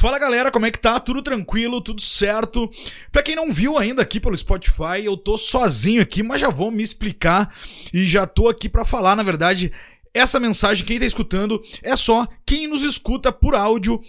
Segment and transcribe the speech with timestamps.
[0.00, 0.98] Fala galera, como é que tá?
[0.98, 2.70] Tudo tranquilo, tudo certo?
[3.12, 6.70] Pra quem não viu ainda aqui pelo Spotify, eu tô sozinho aqui, mas já vou
[6.70, 7.54] me explicar
[7.92, 9.70] e já tô aqui pra falar, na verdade,
[10.14, 14.00] essa mensagem, quem tá escutando, é só quem nos escuta por áudio.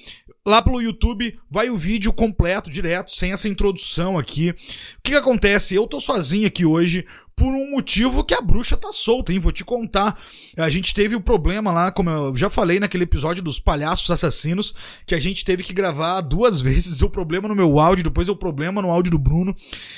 [0.46, 4.52] Lá pelo YouTube vai o vídeo completo, direto, sem essa introdução aqui.
[4.52, 4.56] O
[5.04, 5.76] que, que acontece?
[5.76, 7.06] Eu tô sozinho aqui hoje
[7.42, 9.40] por um motivo que a bruxa tá solta, hein?
[9.40, 10.16] Vou te contar.
[10.56, 14.12] A gente teve o um problema lá, como eu já falei naquele episódio dos palhaços
[14.12, 14.76] assassinos,
[15.08, 17.00] que a gente teve que gravar duas vezes.
[17.00, 19.56] Deu problema no meu áudio, depois deu problema no áudio do Bruno.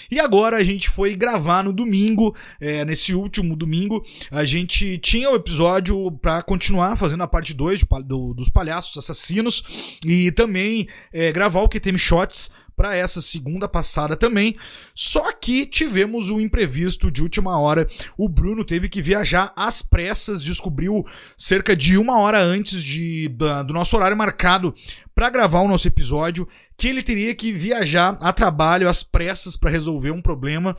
[0.10, 4.02] E agora a gente foi gravar no domingo, é, nesse último domingo.
[4.32, 10.00] A gente tinha o episódio para continuar fazendo a parte 2 do, dos palhaços assassinos
[10.06, 14.55] e também é, gravar o QTM Shots para essa segunda passada também.
[14.95, 17.88] Só que tivemos um imprevisto de última hora.
[18.18, 21.05] O Bruno teve que viajar às pressas, descobriu
[21.38, 24.73] cerca de uma hora antes de, do nosso horário marcado
[25.16, 29.70] para gravar o nosso episódio que ele teria que viajar a trabalho às pressas para
[29.70, 30.75] resolver um problema.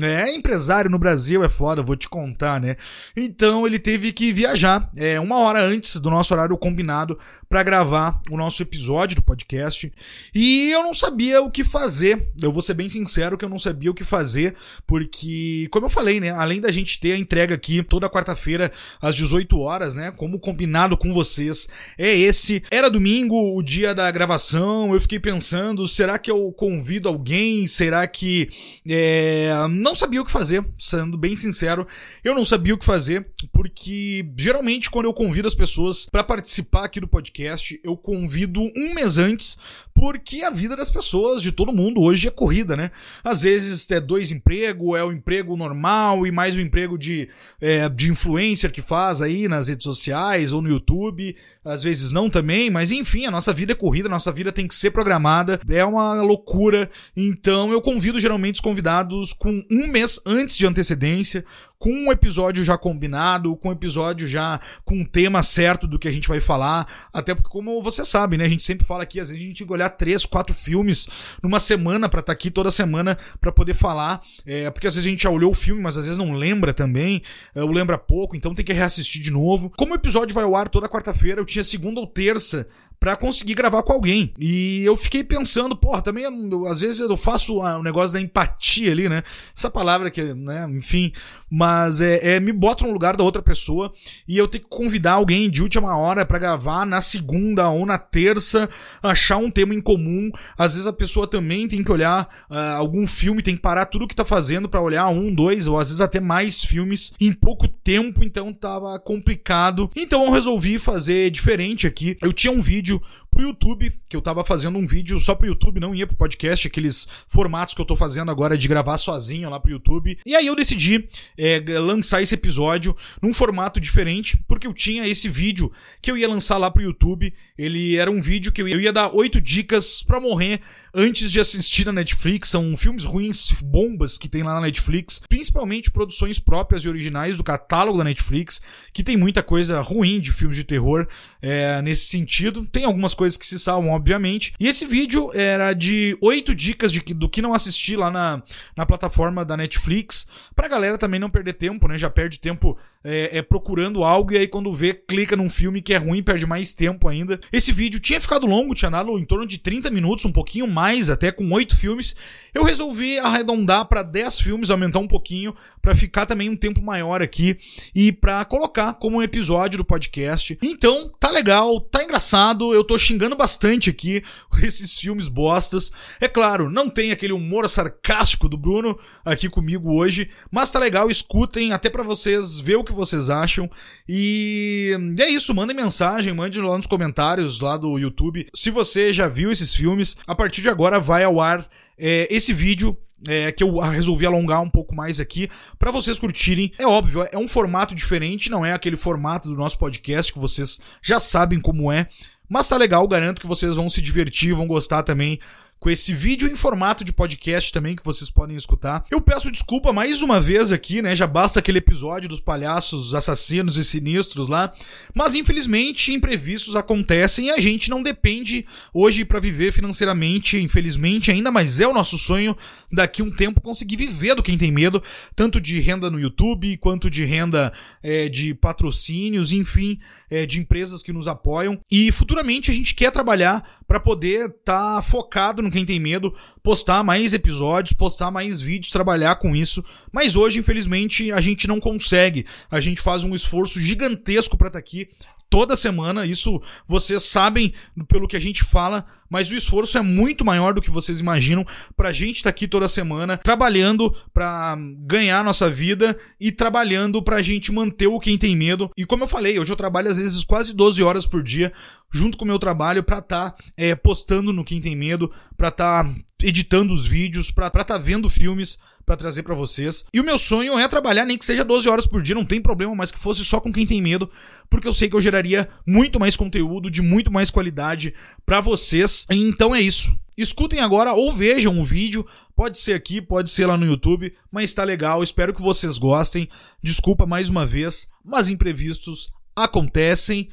[0.00, 2.76] É, empresário no Brasil é foda, vou te contar, né?
[3.16, 8.20] Então ele teve que viajar é, uma hora antes do nosso horário combinado para gravar
[8.30, 9.90] o nosso episódio do podcast.
[10.34, 12.30] E eu não sabia o que fazer.
[12.40, 14.54] Eu vou ser bem sincero que eu não sabia o que fazer,
[14.86, 16.30] porque, como eu falei, né?
[16.30, 20.12] Além da gente ter a entrega aqui toda quarta-feira às 18 horas, né?
[20.12, 22.62] Como combinado com vocês, é esse.
[22.70, 27.66] Era domingo, o dia da gravação, eu fiquei pensando pensando, será que eu convido alguém?
[27.66, 28.48] Será que.
[28.88, 29.50] É...
[29.70, 31.86] Não sabia o que fazer, sendo bem sincero.
[32.22, 36.84] Eu não sabia o que fazer, porque geralmente quando eu convido as pessoas para participar
[36.84, 39.58] aqui do podcast, eu convido um mês antes,
[39.94, 42.90] porque a vida das pessoas, de todo mundo, hoje é corrida, né?
[43.24, 47.28] Às vezes é dois empregos, é o emprego normal e mais o emprego de,
[47.60, 51.36] é, de influencer que faz aí nas redes sociais ou no YouTube.
[51.64, 54.74] Às vezes não também, mas enfim, a nossa vida é corrida, nossa vida tem que
[54.74, 56.88] ser programada é uma loucura.
[57.16, 61.44] Então eu convido geralmente os convidados com um mês antes de antecedência,
[61.78, 66.08] com um episódio já combinado, com um episódio já com um tema certo do que
[66.08, 66.86] a gente vai falar.
[67.12, 68.44] Até porque, como você sabe, né?
[68.44, 71.08] A gente sempre fala aqui, às vezes a gente tem que olhar três, quatro filmes
[71.42, 74.20] numa semana para estar tá aqui toda semana para poder falar.
[74.44, 76.74] É, porque às vezes a gente já olhou o filme, mas às vezes não lembra
[76.74, 77.22] também,
[77.54, 79.70] é, ou lembra pouco, então tem que reassistir de novo.
[79.76, 82.66] Como o episódio vai ao ar toda quarta-feira, eu tinha segunda ou terça
[83.00, 84.32] para conseguir gravar com alguém.
[84.38, 88.20] E eu fiquei pensando, porra, também eu, às vezes eu faço o um negócio da
[88.20, 89.22] empatia ali, né?
[89.56, 91.12] Essa palavra que, né, enfim,
[91.50, 93.92] mas é, é, me bota no lugar da outra pessoa
[94.26, 97.98] e eu tenho que convidar alguém de última hora para gravar na segunda ou na
[97.98, 98.68] terça,
[99.02, 100.30] achar um tema em comum.
[100.56, 104.08] Às vezes a pessoa também tem que olhar uh, algum filme, tem que parar tudo
[104.08, 107.68] que tá fazendo para olhar um, dois ou às vezes até mais filmes em pouco
[107.68, 109.90] tempo, então tava complicado.
[109.94, 112.16] Então eu resolvi fazer diferente aqui.
[112.20, 113.00] Eu tinha um vídeo vídeo
[113.38, 116.66] pro YouTube, que eu tava fazendo um vídeo só pro YouTube, não ia pro podcast,
[116.66, 120.18] aqueles formatos que eu tô fazendo agora de gravar sozinho lá pro YouTube.
[120.26, 121.06] E aí eu decidi
[121.38, 125.70] é, lançar esse episódio num formato diferente, porque eu tinha esse vídeo
[126.02, 127.32] que eu ia lançar lá pro YouTube.
[127.56, 130.60] Ele era um vídeo que eu ia dar oito dicas para morrer
[130.94, 132.48] antes de assistir na Netflix.
[132.48, 137.44] São filmes ruins, bombas que tem lá na Netflix, principalmente produções próprias e originais do
[137.44, 138.60] catálogo da Netflix,
[138.92, 141.06] que tem muita coisa ruim de filmes de terror
[141.40, 142.66] é, nesse sentido.
[142.66, 144.52] Tem algumas coisas que se salvam, obviamente.
[144.58, 148.42] E esse vídeo era de oito dicas de, do que não assistir lá na,
[148.76, 151.98] na plataforma da Netflix, pra galera também não perder tempo, né?
[151.98, 155.94] Já perde tempo é, é, procurando algo e aí quando vê, clica num filme que
[155.94, 157.38] é ruim, perde mais tempo ainda.
[157.52, 161.10] Esse vídeo tinha ficado longo, tinha dado em torno de 30 minutos, um pouquinho mais,
[161.10, 162.16] até com oito filmes.
[162.52, 167.22] Eu resolvi arredondar para 10 filmes, aumentar um pouquinho, para ficar também um tempo maior
[167.22, 167.56] aqui
[167.94, 170.58] e para colocar como um episódio do podcast.
[170.62, 174.22] Então, tá legal, tá engraçado, eu tô xingando bastante aqui
[174.62, 175.92] esses filmes bostas.
[176.20, 181.10] É claro, não tem aquele humor sarcástico do Bruno aqui comigo hoje, mas tá legal,
[181.10, 183.68] escutem até para vocês ver o que vocês acham.
[184.08, 188.46] E é isso, mandem mensagem, mande lá nos comentários lá do YouTube.
[188.54, 192.52] Se você já viu esses filmes, a partir de agora vai ao ar é, esse
[192.52, 192.96] vídeo
[193.26, 195.48] é, que eu resolvi alongar um pouco mais aqui
[195.78, 196.72] para vocês curtirem.
[196.78, 200.80] É óbvio, é um formato diferente, não é aquele formato do nosso podcast que vocês
[201.02, 202.06] já sabem como é.
[202.48, 205.38] Mas tá legal, garanto que vocês vão se divertir, vão gostar também
[205.78, 209.04] com esse vídeo em formato de podcast também que vocês podem escutar.
[209.10, 211.14] Eu peço desculpa mais uma vez aqui, né?
[211.14, 214.72] Já basta aquele episódio dos palhaços assassinos e sinistros lá,
[215.14, 221.50] mas infelizmente imprevistos acontecem e a gente não depende hoje para viver financeiramente, infelizmente, ainda
[221.50, 222.56] mais é o nosso sonho
[222.90, 225.02] daqui um tempo conseguir viver do quem tem medo,
[225.36, 227.72] tanto de renda no YouTube quanto de renda
[228.02, 229.98] é, de patrocínios, enfim,
[230.30, 231.78] é, de empresas que nos apoiam.
[231.90, 236.34] E futuramente a gente quer trabalhar para poder estar tá focado no quem tem medo,
[236.62, 239.82] postar mais episódios, postar mais vídeos, trabalhar com isso.
[240.12, 242.44] Mas hoje, infelizmente, a gente não consegue.
[242.70, 245.08] A gente faz um esforço gigantesco para estar tá aqui
[245.48, 246.26] toda semana.
[246.26, 247.72] Isso vocês sabem
[248.06, 251.64] pelo que a gente fala, mas o esforço é muito maior do que vocês imaginam
[251.96, 257.42] pra gente estar tá aqui toda semana, trabalhando pra ganhar nossa vida e trabalhando pra
[257.42, 258.90] gente manter o quem tem medo.
[258.96, 261.72] E como eu falei, hoje eu trabalho às vezes quase 12 horas por dia,
[262.12, 266.08] junto com o meu trabalho, pra tá, é, postando no Quem Tem Medo, pra tá
[266.42, 268.78] editando os vídeos, pra estar tá vendo filmes
[269.08, 270.04] para trazer para vocês.
[270.12, 272.60] E o meu sonho é trabalhar nem que seja 12 horas por dia, não tem
[272.60, 274.30] problema, mas que fosse só com quem tem medo,
[274.68, 278.14] porque eu sei que eu geraria muito mais conteúdo de muito mais qualidade
[278.44, 279.17] para vocês.
[279.30, 280.18] Então é isso.
[280.36, 282.24] Escutem agora ou vejam o vídeo,
[282.54, 286.48] pode ser aqui, pode ser lá no YouTube, mas tá legal, espero que vocês gostem.
[286.80, 290.48] Desculpa mais uma vez, mas imprevistos acontecem.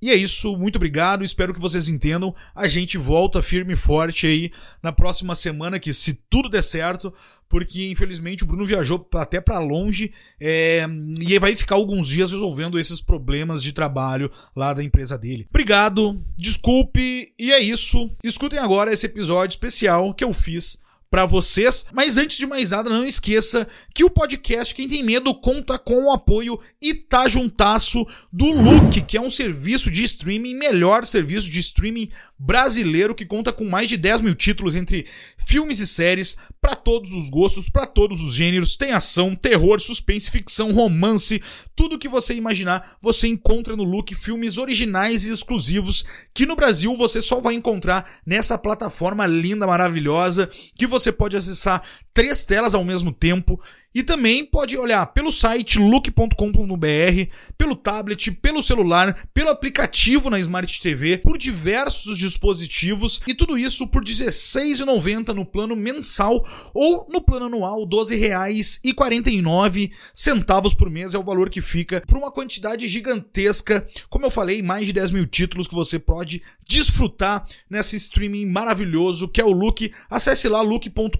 [0.00, 2.34] E é isso, muito obrigado, espero que vocês entendam.
[2.54, 4.52] A gente volta firme e forte aí
[4.82, 7.12] na próxima semana, que se tudo der certo,
[7.48, 10.86] porque infelizmente o Bruno viajou até para longe é,
[11.20, 15.46] e vai ficar alguns dias resolvendo esses problemas de trabalho lá da empresa dele.
[15.48, 18.10] Obrigado, desculpe, e é isso.
[18.22, 21.86] Escutem agora esse episódio especial que eu fiz para vocês.
[21.92, 26.04] Mas antes de mais nada, não esqueça que o podcast Quem Tem Medo conta com
[26.04, 31.50] o apoio e tá juntasso do Look, que é um serviço de streaming, melhor serviço
[31.50, 35.06] de streaming brasileiro que conta com mais de 10 mil títulos entre
[35.46, 38.76] filmes e séries para todos os gostos, para todos os gêneros.
[38.76, 41.42] Tem ação, terror, suspense, ficção, romance,
[41.74, 46.04] tudo que você imaginar você encontra no Look, filmes originais e exclusivos
[46.34, 51.82] que no Brasil você só vai encontrar nessa plataforma linda, maravilhosa, que você pode acessar
[52.12, 53.60] três telas ao mesmo tempo
[53.96, 60.82] e também pode olhar pelo site look.com.br, pelo tablet, pelo celular, pelo aplicativo na Smart
[60.82, 67.46] TV, por diversos dispositivos e tudo isso por R$16,90 no plano mensal ou no plano
[67.46, 74.30] anual R$12,49 por mês é o valor que fica por uma quantidade gigantesca, como eu
[74.30, 79.44] falei, mais de 10 mil títulos que você pode desfrutar nesse streaming maravilhoso que é
[79.44, 79.90] o Look.
[80.10, 81.16] Acesse lá look.com.br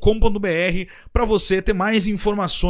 [1.10, 2.65] para você ter mais informações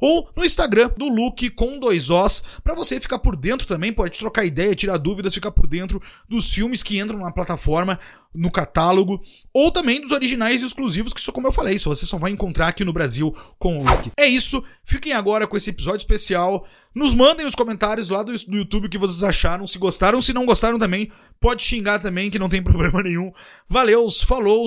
[0.00, 4.18] ou no Instagram do Luke com dois Os, para você ficar por dentro também, pode
[4.18, 7.98] trocar ideia, tirar dúvidas, ficar por dentro dos filmes que entram na plataforma,
[8.34, 9.20] no catálogo,
[9.52, 12.30] ou também dos originais e exclusivos, que só como eu falei, só você só vai
[12.30, 14.12] encontrar aqui no Brasil com o Luke.
[14.18, 16.66] É isso, fiquem agora com esse episódio especial.
[16.94, 20.32] Nos mandem nos comentários lá do, do YouTube o que vocês acharam, se gostaram, se
[20.32, 21.10] não gostaram também,
[21.40, 23.32] pode xingar também, que não tem problema nenhum.
[23.68, 24.66] Valeus, falou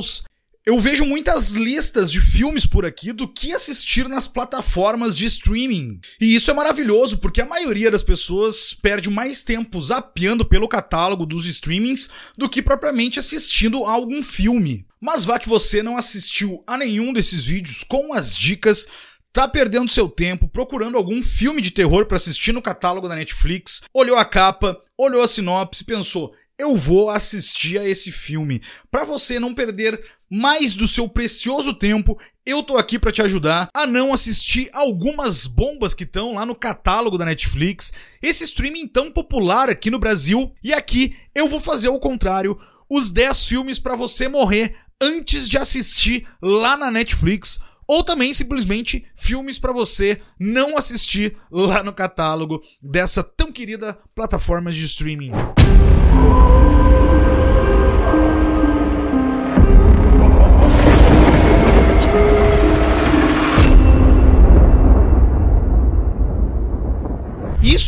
[0.65, 5.99] eu vejo muitas listas de filmes por aqui do que assistir nas plataformas de streaming.
[6.21, 11.25] E isso é maravilhoso, porque a maioria das pessoas perde mais tempo zapeando pelo catálogo
[11.25, 14.85] dos streamings do que propriamente assistindo a algum filme.
[15.01, 18.87] Mas vá que você não assistiu a nenhum desses vídeos com as dicas,
[19.31, 23.83] tá perdendo seu tempo procurando algum filme de terror para assistir no catálogo da Netflix,
[23.93, 28.61] olhou a capa, olhou a sinopse e pensou: eu vou assistir a esse filme.
[28.91, 33.69] Para você não perder mais do seu precioso tempo, eu tô aqui para te ajudar
[33.73, 37.91] a não assistir algumas bombas que estão lá no catálogo da Netflix,
[38.21, 40.53] esse streaming tão popular aqui no Brasil.
[40.63, 42.59] E aqui eu vou fazer o contrário,
[42.89, 49.03] os 10 filmes para você morrer antes de assistir lá na Netflix ou também simplesmente
[49.15, 55.31] filmes para você não assistir lá no catálogo dessa tão querida plataforma de streaming.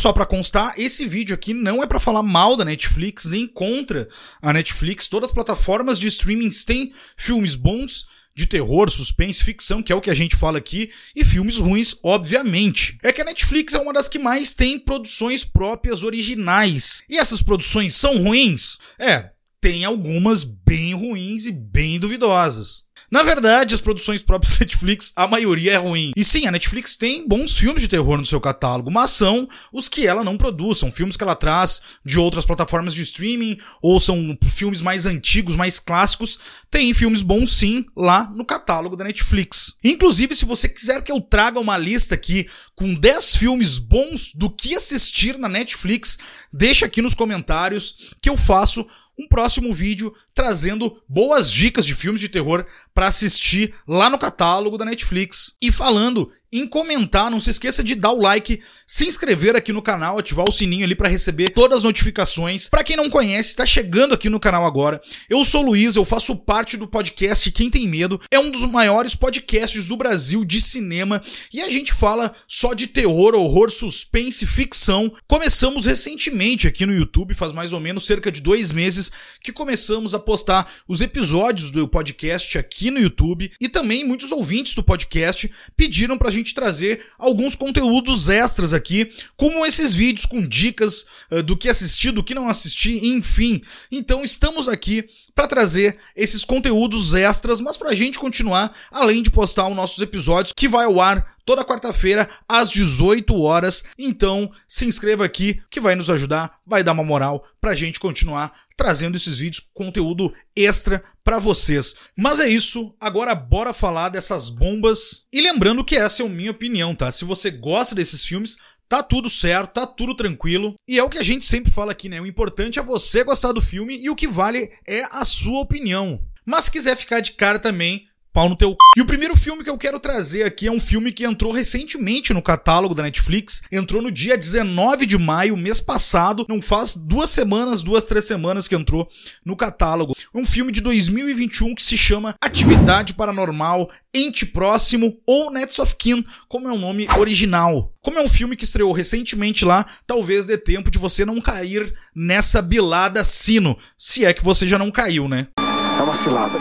[0.02, 4.08] Só para constar, esse vídeo aqui não é para falar mal da Netflix nem contra
[4.42, 5.06] a Netflix.
[5.06, 10.00] Todas as plataformas de streaming têm filmes bons de terror, suspense, ficção, que é o
[10.00, 12.98] que a gente fala aqui, e filmes ruins, obviamente.
[13.00, 17.04] É que a Netflix é uma das que mais tem produções próprias originais.
[17.08, 18.78] E essas produções são ruins?
[18.98, 19.30] É,
[19.60, 22.86] tem algumas bem ruins e bem duvidosas.
[23.12, 26.12] Na verdade, as produções próprias da Netflix, a maioria é ruim.
[26.16, 29.86] E sim, a Netflix tem bons filmes de terror no seu catálogo, mas são os
[29.86, 30.78] que ela não produz.
[30.78, 35.56] São filmes que ela traz de outras plataformas de streaming, ou são filmes mais antigos,
[35.56, 36.38] mais clássicos.
[36.70, 39.74] Tem filmes bons sim lá no catálogo da Netflix.
[39.84, 44.48] Inclusive, se você quiser que eu traga uma lista aqui com 10 filmes bons do
[44.48, 46.16] que assistir na Netflix,
[46.50, 48.86] deixa aqui nos comentários que eu faço
[49.18, 54.78] um próximo vídeo trazendo boas dicas de filmes de terror para assistir lá no catálogo
[54.78, 59.56] da Netflix e falando em comentar, não se esqueça de dar o like, se inscrever
[59.56, 62.68] aqui no canal, ativar o sininho ali para receber todas as notificações.
[62.68, 65.00] Para quem não conhece, está chegando aqui no canal agora.
[65.30, 68.20] Eu sou o Luiz, eu faço parte do podcast Quem Tem Medo.
[68.30, 72.86] É um dos maiores podcasts do Brasil de cinema e a gente fala só de
[72.86, 75.10] terror, horror, suspense, ficção.
[75.26, 80.12] Começamos recentemente aqui no YouTube, faz mais ou menos cerca de dois meses que começamos
[80.12, 85.50] a postar os episódios do podcast aqui no YouTube e também muitos ouvintes do podcast
[85.76, 91.56] pediram pra gente trazer alguns conteúdos extras aqui, como esses vídeos com dicas uh, do
[91.56, 93.62] que assistir, do que não assistir, enfim.
[93.90, 99.68] Então estamos aqui para trazer esses conteúdos extras, mas pra gente continuar, além de postar
[99.68, 103.84] os nossos episódios que vai ao ar toda quarta-feira às 18 horas.
[103.98, 108.52] Então, se inscreva aqui que vai nos ajudar, vai dar uma moral pra gente continuar
[108.76, 111.94] trazendo esses vídeos, conteúdo extra para vocês.
[112.16, 115.26] Mas é isso, agora bora falar dessas bombas.
[115.32, 117.10] E lembrando que essa é a minha opinião, tá?
[117.10, 118.58] Se você gosta desses filmes,
[118.92, 120.74] Tá tudo certo, tá tudo tranquilo.
[120.86, 122.20] E é o que a gente sempre fala aqui, né?
[122.20, 126.20] O importante é você gostar do filme e o que vale é a sua opinião.
[126.44, 128.76] Mas se quiser ficar de cara também, pau no teu.
[128.96, 132.32] E o primeiro filme que eu quero trazer aqui é um filme que entrou recentemente
[132.32, 133.62] no catálogo da Netflix.
[133.70, 136.46] Entrou no dia 19 de maio, mês passado.
[136.48, 139.06] Não faz duas semanas, duas, três semanas que entrou
[139.44, 140.14] no catálogo.
[140.34, 146.24] Um filme de 2021 que se chama Atividade Paranormal, Ente Próximo ou Nets of Kin,
[146.48, 147.92] como é o nome original.
[148.00, 151.94] Como é um filme que estreou recentemente lá, talvez dê tempo de você não cair
[152.14, 153.76] nessa bilada sino.
[153.96, 155.48] Se é que você já não caiu, né?
[155.58, 156.58] É uma cilada.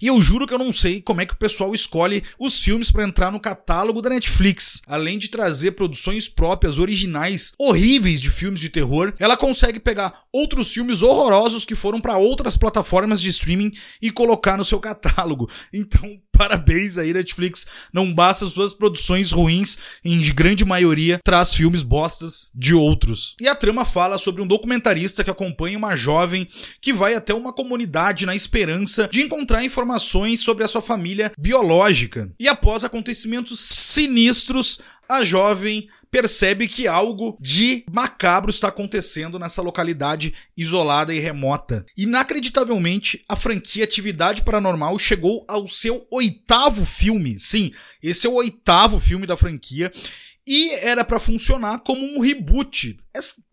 [0.00, 2.90] E eu juro que eu não sei como é que o pessoal escolhe os filmes
[2.90, 4.80] para entrar no catálogo da Netflix.
[4.86, 10.72] Além de trazer produções próprias, originais, horríveis de filmes de terror, ela consegue pegar outros
[10.72, 15.48] filmes horrorosos que foram para outras plataformas de streaming e colocar no seu catálogo.
[15.72, 17.66] Então, parabéns aí, Netflix.
[17.92, 23.36] Não basta suas produções ruins, em grande maioria traz filmes bostas de outros.
[23.38, 26.48] E a trama fala sobre um documentarista que acompanha uma jovem
[26.80, 32.32] que vai até uma comunidade na esperança de encontrar informações sobre a sua família biológica.
[32.40, 40.34] E após acontecimentos sinistros, a jovem percebe que algo de macabro está acontecendo nessa localidade
[40.56, 41.84] isolada e remota.
[41.96, 47.38] Inacreditavelmente, a franquia Atividade Paranormal chegou ao seu oitavo filme.
[47.38, 47.70] Sim,
[48.02, 49.90] esse é o oitavo filme da franquia.
[50.46, 52.98] E era para funcionar como um reboot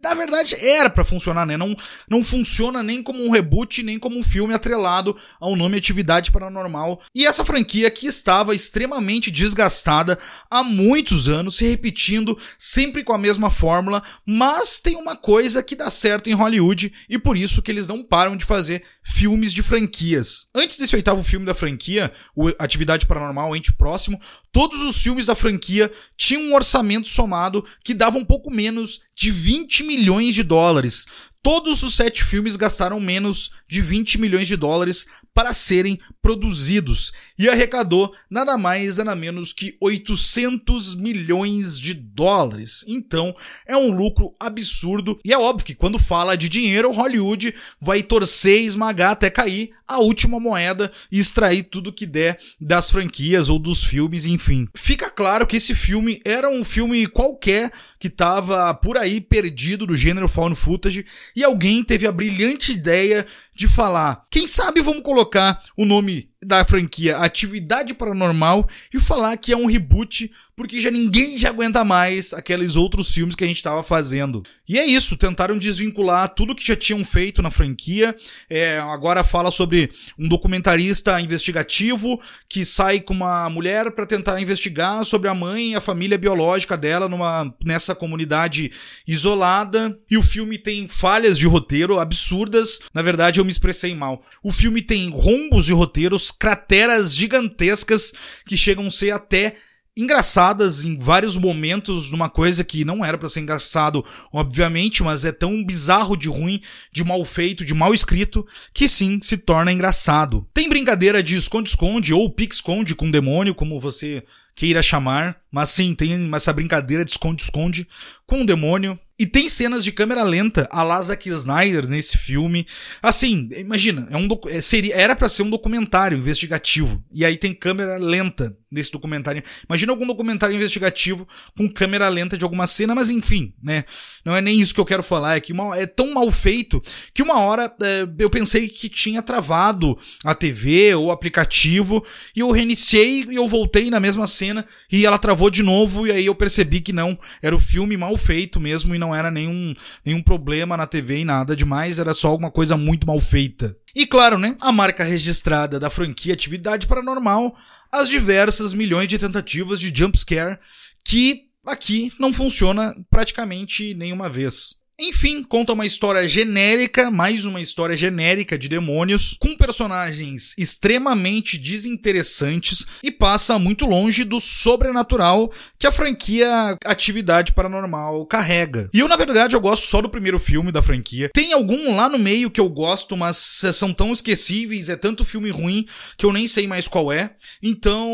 [0.01, 1.57] na verdade era para funcionar, né?
[1.57, 1.75] Não,
[2.09, 7.01] não funciona nem como um reboot, nem como um filme atrelado ao nome Atividade Paranormal.
[7.13, 10.17] E essa franquia que estava extremamente desgastada
[10.49, 15.75] há muitos anos, se repetindo sempre com a mesma fórmula, mas tem uma coisa que
[15.75, 19.63] dá certo em Hollywood e por isso que eles não param de fazer filmes de
[19.63, 20.47] franquias.
[20.53, 24.19] Antes desse oitavo filme da franquia, o Atividade Paranormal Ente Próximo,
[24.51, 29.31] todos os filmes da franquia tinham um orçamento somado que dava um pouco menos de
[29.31, 31.07] 20 milhões de dólares.
[31.41, 37.47] Todos os sete filmes gastaram menos de 20 milhões de dólares para serem produzidos e
[37.47, 42.83] arrecadou nada mais nada menos que 800 milhões de dólares.
[42.87, 48.01] Então é um lucro absurdo e é óbvio que quando fala de dinheiro, Hollywood vai
[48.01, 53.57] torcer esmagar até cair a última moeda e extrair tudo que der das franquias ou
[53.57, 54.67] dos filmes, enfim.
[54.75, 59.95] Fica claro que esse filme era um filme qualquer que estava por aí perdido do
[59.95, 61.05] gênero found footage
[61.37, 63.23] e alguém teve a brilhante ideia
[63.57, 69.51] de falar, quem sabe vamos colocar o nome da franquia Atividade Paranormal e falar que
[69.51, 73.57] é um reboot, porque já ninguém já aguenta mais aqueles outros filmes que a gente
[73.57, 74.43] estava fazendo.
[74.67, 78.15] E é isso, tentaram desvincular tudo que já tinham feito na franquia.
[78.49, 85.03] É, agora fala sobre um documentarista investigativo que sai com uma mulher para tentar investigar
[85.05, 88.71] sobre a mãe e a família biológica dela numa, nessa comunidade
[89.07, 89.97] isolada.
[90.09, 92.79] E o filme tem falhas de roteiro absurdas.
[92.93, 94.21] Na verdade, eu me expressei mal.
[94.43, 98.13] O filme tem rombos de roteiros, crateras gigantescas
[98.45, 99.55] que chegam a ser até
[99.97, 105.31] engraçadas em vários momentos numa coisa que não era para ser engraçado, obviamente, mas é
[105.31, 106.61] tão bizarro de ruim,
[106.93, 110.47] de mal feito, de mal escrito, que sim, se torna engraçado.
[110.53, 114.23] Tem brincadeira de esconde-esconde ou pique-esconde com demônio, como você
[114.55, 117.87] queira chamar, mas sim, tem essa brincadeira de esconde-esconde
[118.27, 118.99] com o demônio.
[119.19, 122.67] E tem cenas de câmera lenta, a la Zack Snyder nesse filme.
[123.01, 127.03] Assim, imagina, é um é, seria, era para ser um documentário investigativo.
[127.11, 129.41] E aí tem câmera lenta nesse documentário.
[129.67, 133.85] Imagina algum documentário investigativo com câmera lenta de alguma cena, mas enfim, né?
[134.25, 136.81] Não é nem isso que eu quero falar, é que uma, é tão mal feito
[137.13, 142.05] que uma hora é, eu pensei que tinha travado a TV ou o aplicativo
[142.35, 146.11] e eu reiniciei e eu voltei na mesma cena e ela travou de novo e
[146.11, 149.73] aí eu percebi que não, era o filme mal feito mesmo e não era nenhum,
[150.05, 153.75] nenhum problema na TV e nada demais, era só alguma coisa muito mal feita.
[153.95, 157.55] E claro, né, a marca registrada da franquia Atividade Paranormal
[157.91, 160.59] as diversas milhões de tentativas de jumpscare
[161.03, 164.76] que aqui não funciona praticamente nenhuma vez.
[164.99, 172.83] Enfim, conta uma história genérica, mais uma história genérica de demônios, com personagens extremamente desinteressantes
[173.03, 178.89] e passa muito longe do sobrenatural que a franquia Atividade Paranormal carrega.
[178.91, 181.29] E eu, na verdade, eu gosto só do primeiro filme da franquia.
[181.31, 183.37] Tem algum lá no meio que eu gosto, mas
[183.75, 185.85] são tão esquecíveis, é tanto filme ruim
[186.17, 187.35] que eu nem sei mais qual é.
[187.61, 188.09] Então,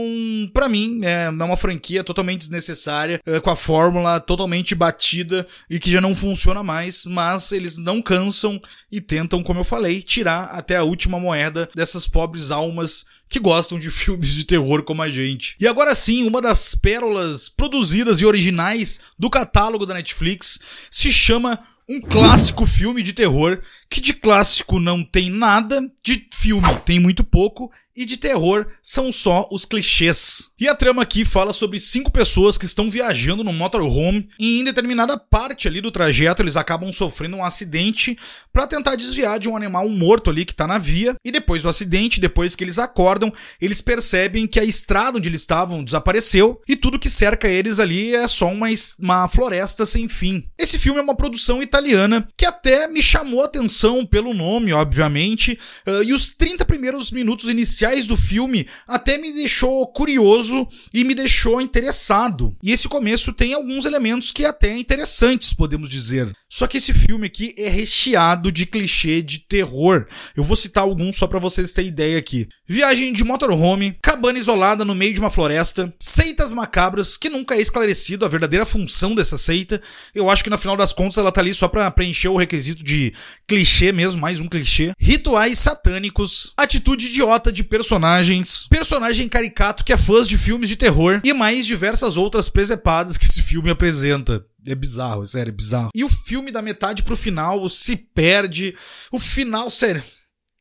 [0.53, 5.89] para mim, é uma franquia totalmente desnecessária, é, com a fórmula totalmente batida e que
[5.89, 8.59] já não funciona mais mais, mas eles não cansam
[8.91, 13.77] e tentam, como eu falei, tirar até a última moeda dessas pobres almas que gostam
[13.77, 15.55] de filmes de terror como a gente.
[15.59, 21.59] E agora sim, uma das pérolas produzidas e originais do catálogo da Netflix se chama
[21.87, 27.23] um clássico filme de terror que de clássico não tem nada, de filme tem muito
[27.23, 30.51] pouco e de terror são só os clichês.
[30.59, 34.63] E a trama aqui fala sobre cinco pessoas que estão viajando no motorhome e em
[34.63, 38.17] determinada parte ali do trajeto eles acabam sofrendo um acidente
[38.51, 41.15] para tentar desviar de um animal morto ali que tá na via.
[41.23, 43.31] E depois do acidente, depois que eles acordam,
[43.61, 48.15] eles percebem que a estrada onde eles estavam desapareceu e tudo que cerca eles ali
[48.15, 48.67] é só uma,
[48.99, 50.43] uma floresta sem fim.
[50.57, 55.59] Esse filme é uma produção italiana que até me chamou a atenção pelo nome, obviamente,
[56.05, 61.13] e os 30 primeiros minutos iniciais iniciais do filme até me deixou curioso e me
[61.13, 62.55] deixou interessado.
[62.63, 66.31] E esse começo tem alguns elementos que até interessantes, podemos dizer.
[66.53, 70.05] Só que esse filme aqui é recheado de clichê de terror.
[70.37, 72.47] Eu vou citar alguns só para vocês terem ideia aqui.
[72.67, 77.59] Viagem de motorhome, cabana isolada no meio de uma floresta, seitas macabras que nunca é
[77.59, 79.81] esclarecido a verdadeira função dessa seita.
[80.13, 82.83] Eu acho que no final das contas ela tá ali só para preencher o requisito
[82.83, 83.15] de
[83.47, 84.91] clichê mesmo, mais um clichê.
[84.99, 91.19] Rituais satânicos, atitude idiota de personagens, personagem caricato que é fã de filmes de terror
[91.23, 94.45] e mais diversas outras presepadas que esse filme apresenta.
[94.65, 95.89] É bizarro, sério, é bizarro.
[95.95, 98.75] E o filme da metade pro final se perde.
[99.11, 100.03] O final, sério.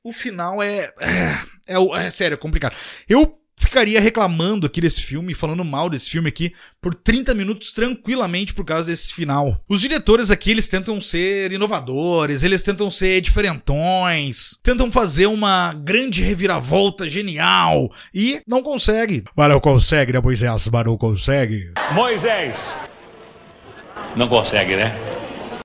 [0.04, 0.90] O final é.
[1.00, 2.74] É, é, é sério, é complicado.
[3.08, 8.52] Eu ficaria reclamando aqui desse filme, falando mal desse filme aqui, por 30 minutos tranquilamente
[8.52, 9.62] por causa desse final.
[9.68, 16.22] Os diretores aqui, eles tentam ser inovadores, eles tentam ser diferentões, tentam fazer uma grande
[16.22, 19.24] reviravolta genial e não consegue.
[19.36, 20.68] Mas não consegue, né, Moisés?
[20.68, 21.72] Mas não consegue.
[21.92, 22.76] Moisés!
[24.16, 24.94] Não consegue, né?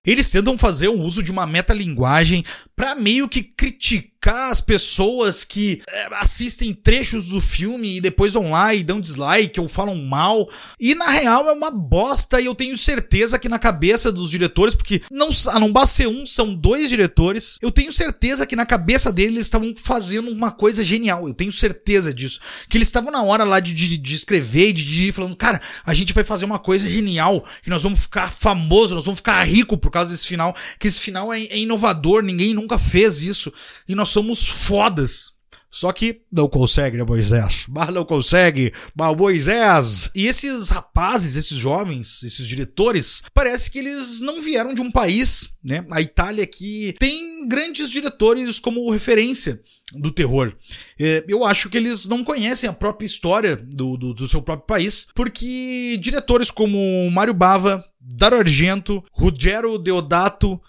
[0.05, 2.43] Eles tentam fazer o uso de uma metalinguagem
[2.77, 8.51] para meio que criticar as pessoas que é, assistem trechos do filme e depois vão
[8.51, 10.47] lá e dão dislike ou falam mal.
[10.79, 14.75] E na real é uma bosta e eu tenho certeza que na cabeça dos diretores,
[14.75, 18.65] porque não, a não basta ser um, são dois diretores, eu tenho certeza que na
[18.65, 21.27] cabeça deles eles estavam fazendo uma coisa genial.
[21.27, 22.39] Eu tenho certeza disso.
[22.69, 25.61] Que eles estavam na hora lá de, de, de escrever, de, de ir falando, cara,
[25.83, 29.43] a gente vai fazer uma coisa genial, que nós vamos ficar famoso, nós vamos ficar
[29.43, 33.51] rico por causa desse final, que esse final é, é inovador, ninguém nunca fez isso.
[33.87, 35.37] E nós somos fodas.
[35.69, 37.65] Só que não consegue, né, Moisés?
[37.67, 40.09] Mas não consegue, mas Moisés!
[40.15, 45.57] E esses rapazes, esses jovens, esses diretores, parece que eles não vieram de um país,
[45.63, 45.85] né?
[45.91, 49.61] A Itália que tem grandes diretores como referência
[49.93, 50.55] do terror.
[50.99, 54.67] É, eu acho que eles não conhecem a própria história do, do, do seu próprio
[54.67, 60.59] país, porque diretores como Mário Bava, Dario Argento, Ruggero Deodato,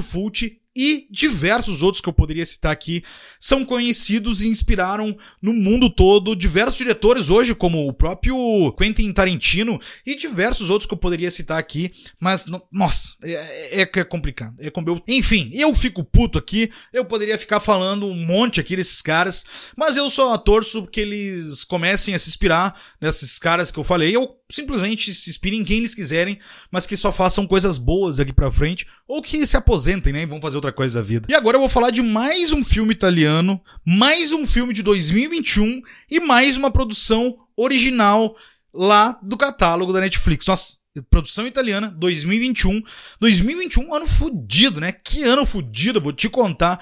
[0.00, 3.02] Fulci e diversos outros que eu poderia citar aqui
[3.40, 9.80] são conhecidos e inspiraram no mundo todo diversos diretores hoje, como o próprio Quentin Tarantino
[10.06, 14.54] e diversos outros que eu poderia citar aqui, mas nossa, é, é, é complicado.
[14.60, 18.76] É como eu, enfim, eu fico puto aqui, eu poderia ficar falando um monte aqui
[18.76, 19.44] desses caras,
[19.76, 24.14] mas eu só torço que eles comecem a se inspirar nesses caras que eu falei.
[24.14, 26.38] Eu simplesmente se inspirem em quem eles quiserem,
[26.70, 30.26] mas que só façam coisas boas daqui pra frente, ou que se aposentem, né, e
[30.26, 31.28] vão fazer outra coisa da vida.
[31.30, 35.82] E agora eu vou falar de mais um filme italiano, mais um filme de 2021
[36.10, 38.36] e mais uma produção original
[38.72, 40.46] lá do catálogo da Netflix.
[40.46, 40.78] Nossa,
[41.10, 42.82] produção italiana, 2021.
[43.20, 44.92] 2021, ano fudido, né?
[44.92, 46.80] Que ano fudido, vou te contar.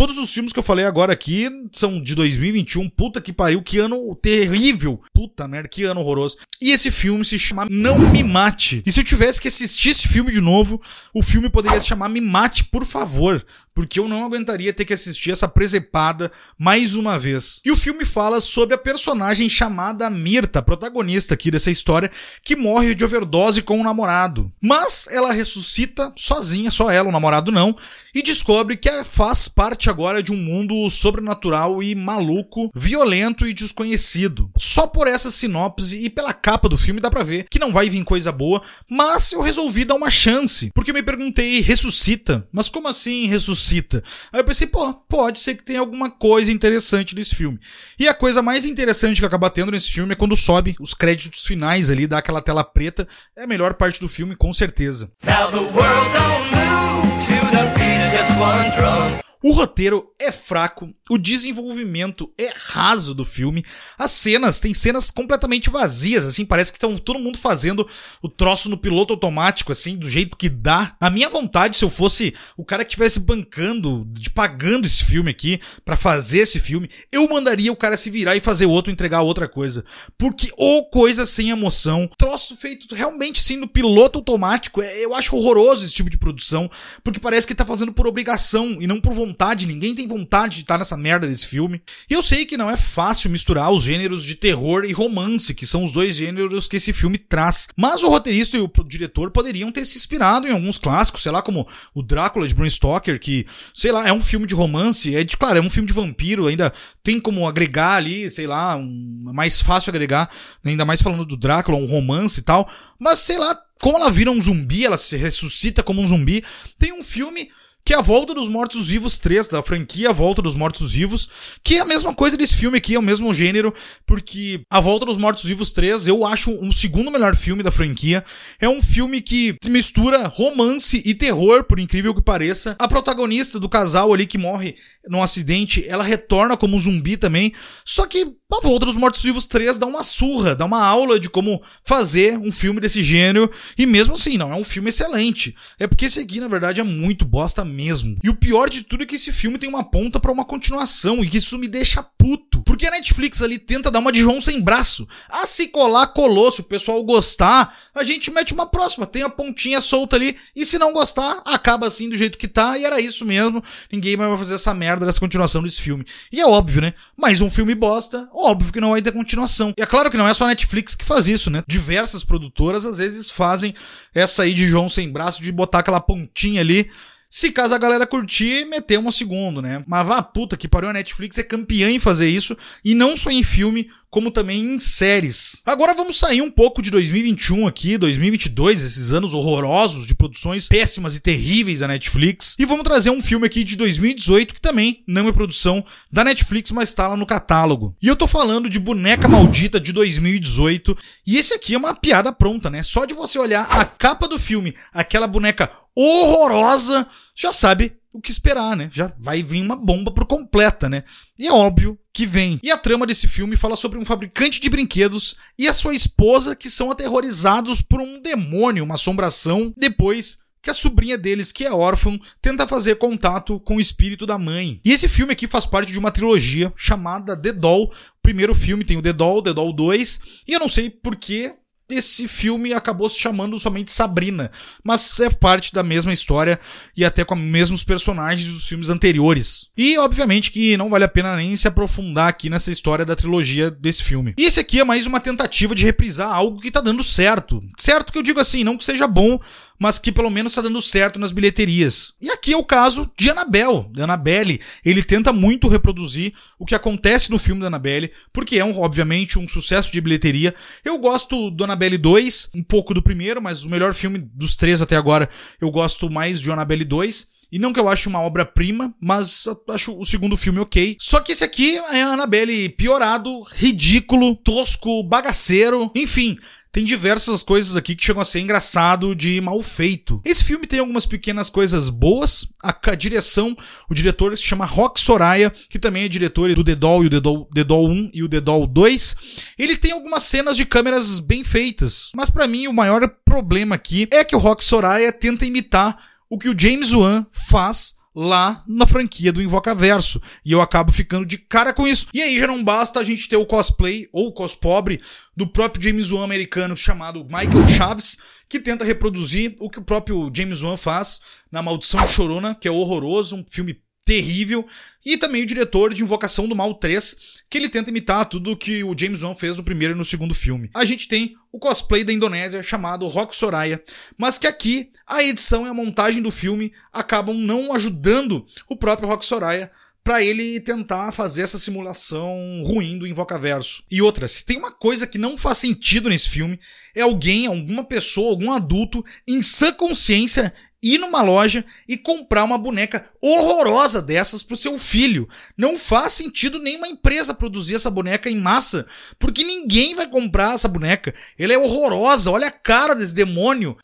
[0.00, 2.88] Todos os filmes que eu falei agora aqui são de 2021.
[2.88, 4.98] Puta que pariu, que ano terrível.
[5.12, 6.38] Puta merda, que ano horroroso.
[6.58, 8.82] E esse filme se chama Não Me Mate.
[8.86, 10.80] E se eu tivesse que assistir esse filme de novo,
[11.14, 14.92] o filme poderia se chamar Me Mate, por favor porque eu não aguentaria ter que
[14.92, 17.60] assistir essa presepada mais uma vez.
[17.64, 22.10] E o filme fala sobre a personagem chamada Mirta, protagonista aqui dessa história,
[22.42, 24.52] que morre de overdose com o um namorado.
[24.60, 27.76] Mas ela ressuscita sozinha, só ela, o namorado não,
[28.14, 34.50] e descobre que faz parte agora de um mundo sobrenatural e maluco, violento e desconhecido.
[34.58, 37.88] Só por essa sinopse e pela capa do filme dá pra ver que não vai
[37.88, 42.46] vir coisa boa, mas eu resolvi dar uma chance, porque eu me perguntei, ressuscita?
[42.52, 43.60] Mas como assim ressuscita?
[43.70, 44.02] Cita.
[44.32, 47.58] Aí eu pensei, pô, pode ser que tenha alguma coisa interessante nesse filme.
[47.98, 51.44] E a coisa mais interessante que acaba tendo nesse filme é quando sobe os créditos
[51.44, 53.06] finais ali, dá aquela tela preta.
[53.36, 55.12] É a melhor parte do filme, com certeza.
[55.24, 59.19] Now the world don't move to the beat of just one drum.
[59.42, 63.64] O roteiro é fraco, o desenvolvimento é raso do filme,
[63.96, 67.88] as cenas, tem cenas completamente vazias, assim, parece que estão todo mundo fazendo
[68.22, 70.94] o troço no piloto automático, assim, do jeito que dá.
[71.00, 75.30] A minha vontade, se eu fosse o cara que estivesse bancando, de, pagando esse filme
[75.30, 79.22] aqui, para fazer esse filme, eu mandaria o cara se virar e fazer outro, entregar
[79.22, 79.82] outra coisa.
[80.18, 85.34] Porque, ou coisa sem emoção, troço feito realmente, assim, no piloto automático, é, eu acho
[85.34, 86.70] horroroso esse tipo de produção,
[87.02, 90.56] porque parece que tá fazendo por obrigação e não por vontade vontade, ninguém tem vontade
[90.56, 91.80] de estar nessa merda desse filme.
[92.08, 95.66] E eu sei que não é fácil misturar os gêneros de terror e romance, que
[95.66, 97.68] são os dois gêneros que esse filme traz.
[97.76, 101.42] Mas o roteirista e o diretor poderiam ter se inspirado em alguns clássicos, sei lá,
[101.42, 105.22] como o Drácula de Bram Stoker, que, sei lá, é um filme de romance, é
[105.22, 109.26] de, claro, é um filme de vampiro, ainda tem como agregar ali, sei lá, um,
[109.28, 110.30] é mais fácil agregar,
[110.64, 112.70] ainda mais falando do Drácula, um romance e tal.
[112.98, 116.44] Mas, sei lá, como ela vira um zumbi, ela se ressuscita como um zumbi.
[116.78, 117.50] Tem um filme
[117.84, 121.28] que é a Volta dos Mortos-Vivos 3, da franquia Volta dos Mortos-Vivos,
[121.62, 123.74] que é a mesma coisa desse filme aqui, é o mesmo gênero,
[124.06, 128.24] porque A Volta dos Mortos-Vivos 3 eu acho um segundo melhor filme da franquia.
[128.60, 132.76] É um filme que mistura romance e terror, por incrível que pareça.
[132.78, 134.76] A protagonista do casal ali que morre
[135.08, 137.52] num acidente, ela retorna como um zumbi também,
[137.84, 141.62] só que a Volta dos Mortos-Vivos 3 dá uma surra, dá uma aula de como
[141.84, 145.54] fazer um filme desse gênero, e mesmo assim, não é um filme excelente.
[145.78, 148.18] É porque esse aqui, na verdade, é muito bosta mesmo.
[148.22, 151.24] E o pior de tudo é que esse filme tem uma ponta para uma continuação
[151.24, 152.62] e que isso me deixa puto.
[152.62, 155.08] Porque a Netflix ali tenta dar uma de João sem braço.
[155.28, 156.50] Ah, se colar, colou.
[156.50, 159.06] Se o pessoal gostar, a gente mete uma próxima.
[159.06, 160.36] Tem a pontinha solta ali.
[160.54, 162.76] E se não gostar, acaba assim do jeito que tá.
[162.76, 163.62] E era isso mesmo.
[163.90, 166.04] Ninguém vai fazer essa merda dessa continuação desse filme.
[166.32, 166.94] E é óbvio, né?
[167.16, 169.72] Mais um filme bosta, óbvio que não vai ter continuação.
[169.76, 171.62] E é claro que não é só a Netflix que faz isso, né?
[171.66, 173.74] Diversas produtoras às vezes fazem
[174.14, 176.90] essa aí de João sem braço de botar aquela pontinha ali
[177.30, 179.84] se caso a galera curtir, meter um segundo, né?
[179.86, 183.30] Mas vá puta que pariu, a Netflix é campeã em fazer isso, e não só
[183.30, 185.62] em filme, como também em séries.
[185.64, 191.14] Agora vamos sair um pouco de 2021 aqui, 2022, esses anos horrorosos de produções péssimas
[191.14, 195.28] e terríveis da Netflix, e vamos trazer um filme aqui de 2018 que também não
[195.28, 197.94] é produção da Netflix, mas está lá no catálogo.
[198.02, 202.32] E eu tô falando de Boneca Maldita de 2018, e esse aqui é uma piada
[202.32, 202.82] pronta, né?
[202.82, 208.30] Só de você olhar a capa do filme, aquela boneca horrorosa, já sabe o que
[208.30, 208.90] esperar, né?
[208.92, 211.04] Já vai vir uma bomba por completa, né?
[211.38, 212.58] E é óbvio que vem.
[212.62, 216.56] E a trama desse filme fala sobre um fabricante de brinquedos e a sua esposa
[216.56, 221.72] que são aterrorizados por um demônio, uma assombração, depois que a sobrinha deles, que é
[221.72, 224.80] órfã, tenta fazer contato com o espírito da mãe.
[224.84, 227.84] E esse filme aqui faz parte de uma trilogia chamada The Doll.
[227.84, 231.16] O primeiro filme tem o The Doll, The Doll 2, e eu não sei por
[231.16, 231.54] que
[231.90, 234.50] esse filme acabou se chamando somente Sabrina,
[234.82, 236.58] mas é parte da mesma história
[236.96, 239.69] e até com os mesmos personagens dos filmes anteriores.
[239.82, 243.70] E obviamente que não vale a pena nem se aprofundar aqui nessa história da trilogia
[243.70, 244.34] desse filme.
[244.36, 247.64] E esse aqui é mais uma tentativa de reprisar algo que tá dando certo.
[247.78, 249.40] Certo que eu digo assim, não que seja bom,
[249.78, 252.12] mas que pelo menos está dando certo nas bilheterias.
[252.20, 253.86] E aqui é o caso de Annabelle.
[253.90, 258.64] De Annabelle, ele tenta muito reproduzir o que acontece no filme da Annabelle, porque é
[258.66, 260.54] um, obviamente um sucesso de bilheteria.
[260.84, 264.82] Eu gosto do Annabelle 2, um pouco do primeiro, mas o melhor filme dos três
[264.82, 267.39] até agora, eu gosto mais de Annabelle 2.
[267.50, 270.96] E não que eu ache uma obra-prima, mas acho o segundo filme ok.
[270.98, 276.36] Só que esse aqui é a Annabelle piorado, ridículo, tosco, bagaceiro, enfim
[276.72, 280.20] tem diversas coisas aqui que chegam a ser engraçado de mal feito.
[280.24, 282.46] Esse filme tem algumas pequenas coisas boas.
[282.62, 283.56] A, a direção,
[283.88, 287.10] o diretor se chama Rock Soraya, que também é diretor do The Doll e o
[287.10, 289.16] The Doll, The Doll 1 e o The Doll 2.
[289.58, 294.08] Ele tem algumas cenas de câmeras bem feitas, mas para mim o maior problema aqui
[294.12, 298.86] é que o Rock Soraya tenta imitar o que o James Wan faz lá na
[298.86, 300.22] franquia do Invocaverso.
[300.44, 302.06] E eu acabo ficando de cara com isso.
[302.14, 305.00] E aí já não basta a gente ter o cosplay ou o cospobre
[305.36, 310.30] do próprio James Wan americano chamado Michael Chaves, que tenta reproduzir o que o próprio
[310.32, 314.66] James Wan faz na Maldição Chorona, que é horroroso, um filme terrível,
[315.04, 318.84] e também o diretor de Invocação do Mal 3, que ele tenta imitar tudo que
[318.84, 320.70] o James Wan fez no primeiro e no segundo filme.
[320.72, 323.82] A gente tem o cosplay da Indonésia chamado Rock Soraya,
[324.16, 329.08] mas que aqui a edição e a montagem do filme acabam não ajudando o próprio
[329.08, 329.68] Rock Soraya
[330.02, 333.82] para ele tentar fazer essa simulação ruim do Invocaverso.
[333.90, 336.58] E outra, se tem uma coisa que não faz sentido nesse filme,
[336.94, 342.58] é alguém, alguma pessoa, algum adulto, em sã consciência, ir numa loja e comprar uma
[342.58, 345.28] boneca horrorosa dessas pro seu filho.
[345.56, 348.86] Não faz sentido nenhuma empresa produzir essa boneca em massa,
[349.18, 351.14] porque ninguém vai comprar essa boneca.
[351.38, 353.76] Ela é horrorosa, olha a cara desse demônio.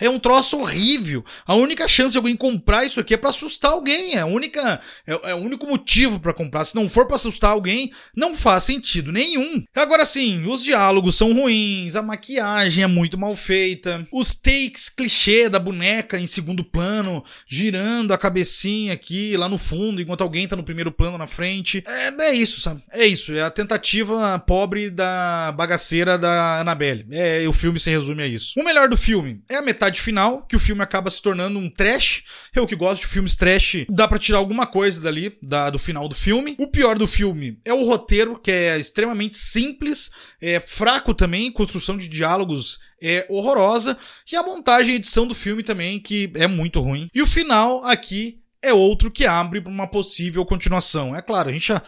[0.00, 1.24] É um troço horrível.
[1.46, 4.14] A única chance de alguém comprar isso aqui é para assustar alguém.
[4.14, 6.64] É, a única, é, é o único motivo para comprar.
[6.64, 9.62] Se não for para assustar alguém, não faz sentido nenhum.
[9.74, 15.48] Agora sim, os diálogos são ruins, a maquiagem é muito mal feita, os takes clichê
[15.48, 20.56] da boneca em segundo plano, girando a cabecinha aqui lá no fundo, enquanto alguém tá
[20.56, 21.82] no primeiro plano na frente.
[21.86, 22.82] É, é isso, sabe?
[22.90, 23.34] É isso.
[23.34, 27.06] É a tentativa pobre da bagaceira da Annabelle.
[27.10, 28.58] É, o filme se resume a isso.
[28.58, 31.58] O melhor do filme é a metade metade final, que o filme acaba se tornando
[31.58, 32.24] um trash.
[32.54, 36.08] Eu que gosto de filmes trash, dá para tirar alguma coisa dali, da, do final
[36.08, 36.54] do filme.
[36.58, 41.96] O pior do filme é o roteiro, que é extremamente simples, é fraco também, construção
[41.96, 43.96] de diálogos é horrorosa,
[44.30, 47.08] e a montagem e edição do filme também, que é muito ruim.
[47.14, 51.14] E o final aqui é outro que abre para uma possível continuação.
[51.14, 51.82] É claro, a gente já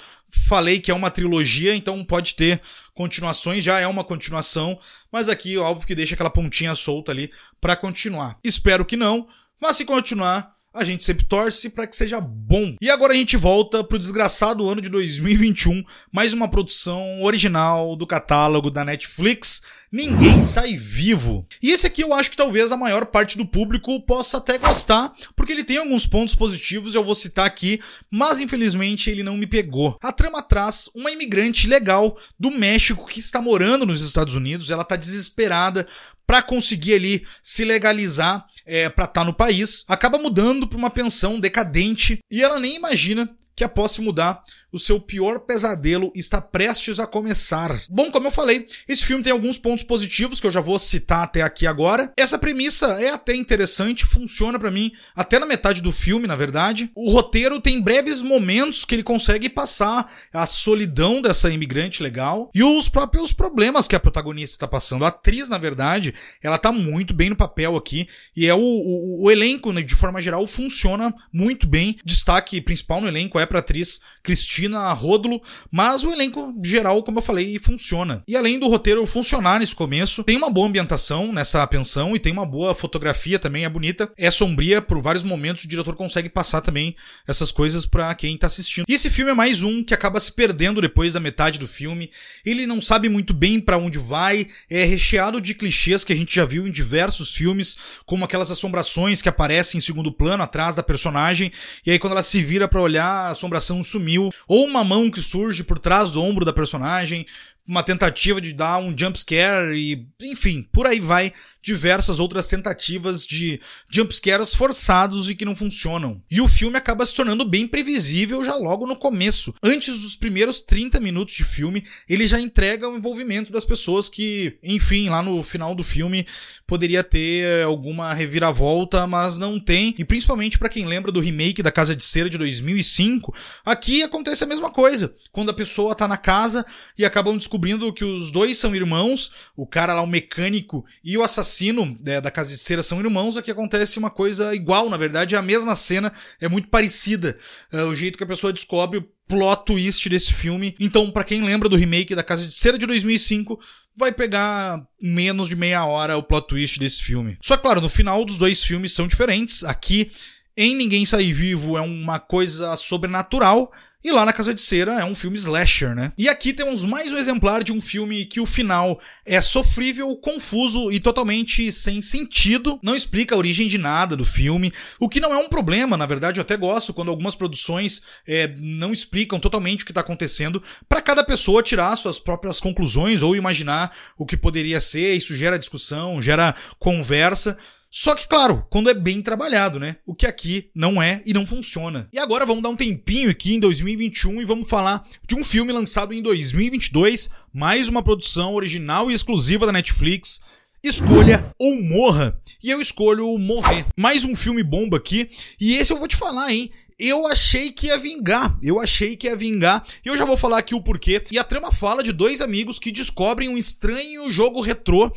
[0.48, 2.60] falei que é uma trilogia, então pode ter
[2.94, 4.78] continuações, já é uma continuação,
[5.10, 7.30] mas aqui óbvio que deixa aquela pontinha solta ali
[7.60, 8.38] para continuar.
[8.44, 9.26] Espero que não,
[9.60, 12.76] mas se continuar, a gente sempre torce para que seja bom.
[12.80, 18.06] E agora a gente volta pro desgraçado ano de 2021, mais uma produção original do
[18.06, 21.44] catálogo da Netflix, Ninguém Sai Vivo.
[21.60, 25.12] E esse aqui eu acho que talvez a maior parte do público possa até gostar,
[25.34, 29.48] porque ele tem alguns pontos positivos, eu vou citar aqui, mas infelizmente ele não me
[29.48, 29.98] pegou.
[30.00, 34.84] A trama traz uma imigrante legal do México que está morando nos Estados Unidos, ela
[34.84, 35.88] tá desesperada
[36.30, 40.88] para conseguir ali se legalizar é, para estar tá no país, acaba mudando para uma
[40.88, 43.28] pensão decadente e ela nem imagina
[43.60, 44.42] que após se mudar,
[44.72, 47.78] o seu pior pesadelo está prestes a começar.
[47.90, 51.24] Bom, como eu falei, esse filme tem alguns pontos positivos que eu já vou citar
[51.24, 52.10] até aqui agora.
[52.16, 56.90] Essa premissa é até interessante, funciona para mim até na metade do filme, na verdade.
[56.94, 62.64] O roteiro tem breves momentos que ele consegue passar a solidão dessa imigrante legal e
[62.64, 65.04] os próprios problemas que a protagonista está passando.
[65.04, 69.24] A atriz, na verdade, ela tá muito bem no papel aqui e é o, o,
[69.24, 71.94] o elenco, né, de forma geral, funciona muito bem.
[72.02, 77.22] Destaque principal no elenco é pra atriz Cristina Rodolo, mas o elenco geral, como eu
[77.22, 78.22] falei, funciona.
[78.26, 82.32] E além do roteiro funcionar nesse começo, tem uma boa ambientação nessa pensão e tem
[82.32, 84.10] uma boa fotografia também, é bonita.
[84.16, 86.94] É sombria, por vários momentos o diretor consegue passar também
[87.26, 88.86] essas coisas para quem tá assistindo.
[88.88, 92.10] E esse filme é mais um que acaba se perdendo depois da metade do filme.
[92.46, 96.34] Ele não sabe muito bem para onde vai, é recheado de clichês que a gente
[96.34, 100.82] já viu em diversos filmes, como aquelas assombrações que aparecem em segundo plano atrás da
[100.82, 101.50] personagem,
[101.84, 105.64] e aí quando ela se vira para olhar, assombração sumiu, ou uma mão que surge
[105.64, 107.26] por trás do ombro da personagem,
[107.66, 113.26] uma tentativa de dar um jump scare e, enfim, por aí vai diversas outras tentativas
[113.26, 116.22] de jumpscares forçados e que não funcionam.
[116.30, 119.54] E o filme acaba se tornando bem previsível já logo no começo.
[119.62, 124.58] Antes dos primeiros 30 minutos de filme, ele já entrega o envolvimento das pessoas que,
[124.62, 126.26] enfim, lá no final do filme
[126.66, 129.94] poderia ter alguma reviravolta, mas não tem.
[129.98, 134.44] E principalmente para quem lembra do remake da Casa de Cera de 2005, aqui acontece
[134.44, 135.12] a mesma coisa.
[135.30, 136.64] Quando a pessoa tá na casa
[136.96, 141.22] e acabam descobrindo que os dois são irmãos, o cara lá, o mecânico e o
[141.22, 144.96] assassino assassino é, da casa de cera são irmãos, aqui acontece uma coisa igual, na
[144.96, 147.36] verdade, é a mesma cena, é muito parecida.
[147.72, 150.74] É, o jeito que a pessoa descobre o plot twist desse filme.
[150.78, 153.58] Então, para quem lembra do remake da Casa de Cera de 2005,
[153.96, 157.36] vai pegar menos de meia hora o plot twist desse filme.
[157.42, 159.64] Só claro, no final dos dois filmes são diferentes.
[159.64, 160.10] Aqui
[160.56, 163.72] Em Ninguém Sair Vivo é uma coisa sobrenatural.
[164.02, 166.10] E lá na Casa de Cera é um filme slasher, né?
[166.16, 170.90] E aqui temos mais um exemplar de um filme que o final é sofrível, confuso
[170.90, 172.80] e totalmente sem sentido.
[172.82, 176.06] Não explica a origem de nada do filme, o que não é um problema, na
[176.06, 180.62] verdade eu até gosto quando algumas produções é, não explicam totalmente o que está acontecendo,
[180.88, 185.58] para cada pessoa tirar suas próprias conclusões ou imaginar o que poderia ser, isso gera
[185.58, 187.58] discussão, gera conversa.
[187.92, 189.96] Só que, claro, quando é bem trabalhado, né?
[190.06, 192.08] O que aqui não é e não funciona.
[192.12, 195.72] E agora vamos dar um tempinho aqui em 2021 e vamos falar de um filme
[195.72, 200.40] lançado em 2022, mais uma produção original e exclusiva da Netflix.
[200.84, 202.40] Escolha ou morra.
[202.62, 203.84] E eu escolho morrer.
[203.96, 205.28] Mais um filme bomba aqui.
[205.60, 206.70] E esse eu vou te falar, hein?
[207.00, 208.58] eu achei que ia vingar.
[208.62, 209.82] Eu achei que ia vingar.
[210.04, 211.22] E eu já vou falar aqui o porquê.
[211.30, 215.10] E a trama fala de dois amigos que descobrem um estranho jogo retrô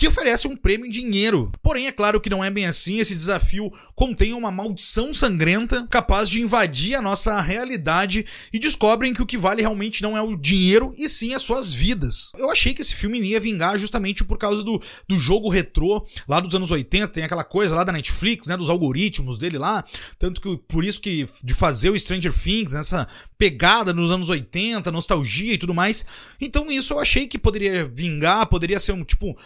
[0.00, 1.52] que oferece um prêmio em dinheiro.
[1.62, 2.98] Porém, é claro que não é bem assim.
[2.98, 9.20] Esse desafio contém uma maldição sangrenta capaz de invadir a nossa realidade e descobrem que
[9.20, 12.32] o que vale realmente não é o dinheiro e sim as suas vidas.
[12.38, 16.40] Eu achei que esse filme ia vingar justamente por causa do, do jogo retrô lá
[16.40, 17.08] dos anos 80.
[17.08, 18.56] Tem aquela coisa lá da Netflix, né?
[18.56, 19.84] Dos algoritmos dele lá.
[20.18, 24.90] Tanto que por isso que de fazer o Stranger Things, essa pegada nos anos 80,
[24.90, 26.06] nostalgia e tudo mais.
[26.40, 29.36] Então isso eu achei que poderia vingar, poderia ser um tipo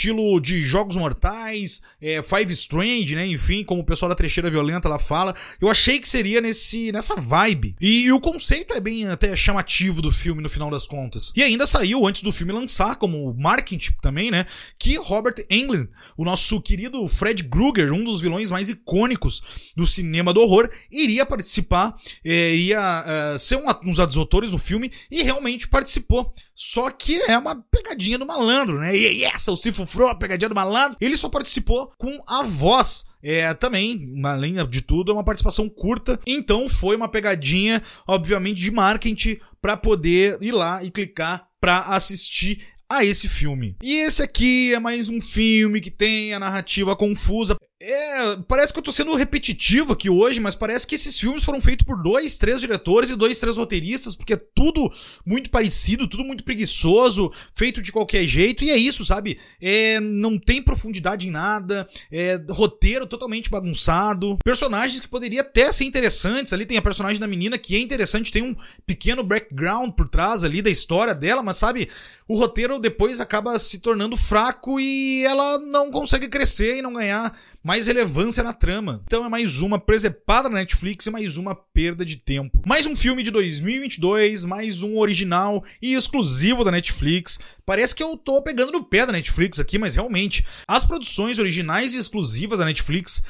[0.00, 3.26] estilo de Jogos Mortais, é, Five Strange, né?
[3.26, 5.36] Enfim, como o pessoal da trecheira violenta lá fala.
[5.60, 7.76] Eu achei que seria nesse nessa vibe.
[7.78, 11.30] E, e o conceito é bem até chamativo do filme no final das contas.
[11.36, 14.46] E ainda saiu antes do filme lançar, como marketing também, né?
[14.78, 20.32] Que Robert Englund, o nosso querido Fred Krueger, um dos vilões mais icônicos do cinema
[20.32, 25.22] do horror, iria participar, é, iria é, ser um, um dos autores do filme e
[25.22, 26.32] realmente participou.
[26.54, 28.96] Só que é uma pegadinha do malandro, né?
[28.96, 29.56] E essa, o
[29.90, 30.96] Cifufro, a pegadinha do malandro.
[31.00, 36.18] Ele só participou com a voz é, também, além de tudo, é uma participação curta.
[36.26, 42.64] Então foi uma pegadinha, obviamente, de marketing para poder ir lá e clicar para assistir
[42.88, 43.76] a esse filme.
[43.82, 47.56] E esse aqui é mais um filme que tem a narrativa confusa.
[47.82, 51.62] É, parece que eu tô sendo repetitivo aqui hoje, mas parece que esses filmes foram
[51.62, 54.92] feitos por dois, três diretores e dois, três roteiristas, porque é tudo
[55.24, 59.38] muito parecido, tudo muito preguiçoso, feito de qualquer jeito, e é isso, sabe?
[59.58, 65.84] É, não tem profundidade em nada, é roteiro totalmente bagunçado, personagens que poderiam até ser
[65.84, 70.06] interessantes, ali tem a personagem da menina que é interessante, tem um pequeno background por
[70.06, 71.88] trás ali da história dela, mas sabe,
[72.28, 77.34] o roteiro depois acaba se tornando fraco e ela não consegue crescer e não ganhar
[77.62, 79.02] mais relevância na trama.
[79.04, 82.62] Então é mais uma presepada na Netflix e mais uma perda de tempo.
[82.66, 87.38] Mais um filme de 2022, mais um original e exclusivo da Netflix.
[87.66, 91.94] Parece que eu tô pegando no pé da Netflix aqui, mas realmente, as produções originais
[91.94, 93.22] e exclusivas da Netflix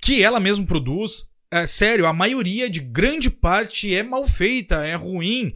[0.00, 4.94] que ela mesma produz, é sério, a maioria de grande parte é mal feita, é
[4.94, 5.54] ruim.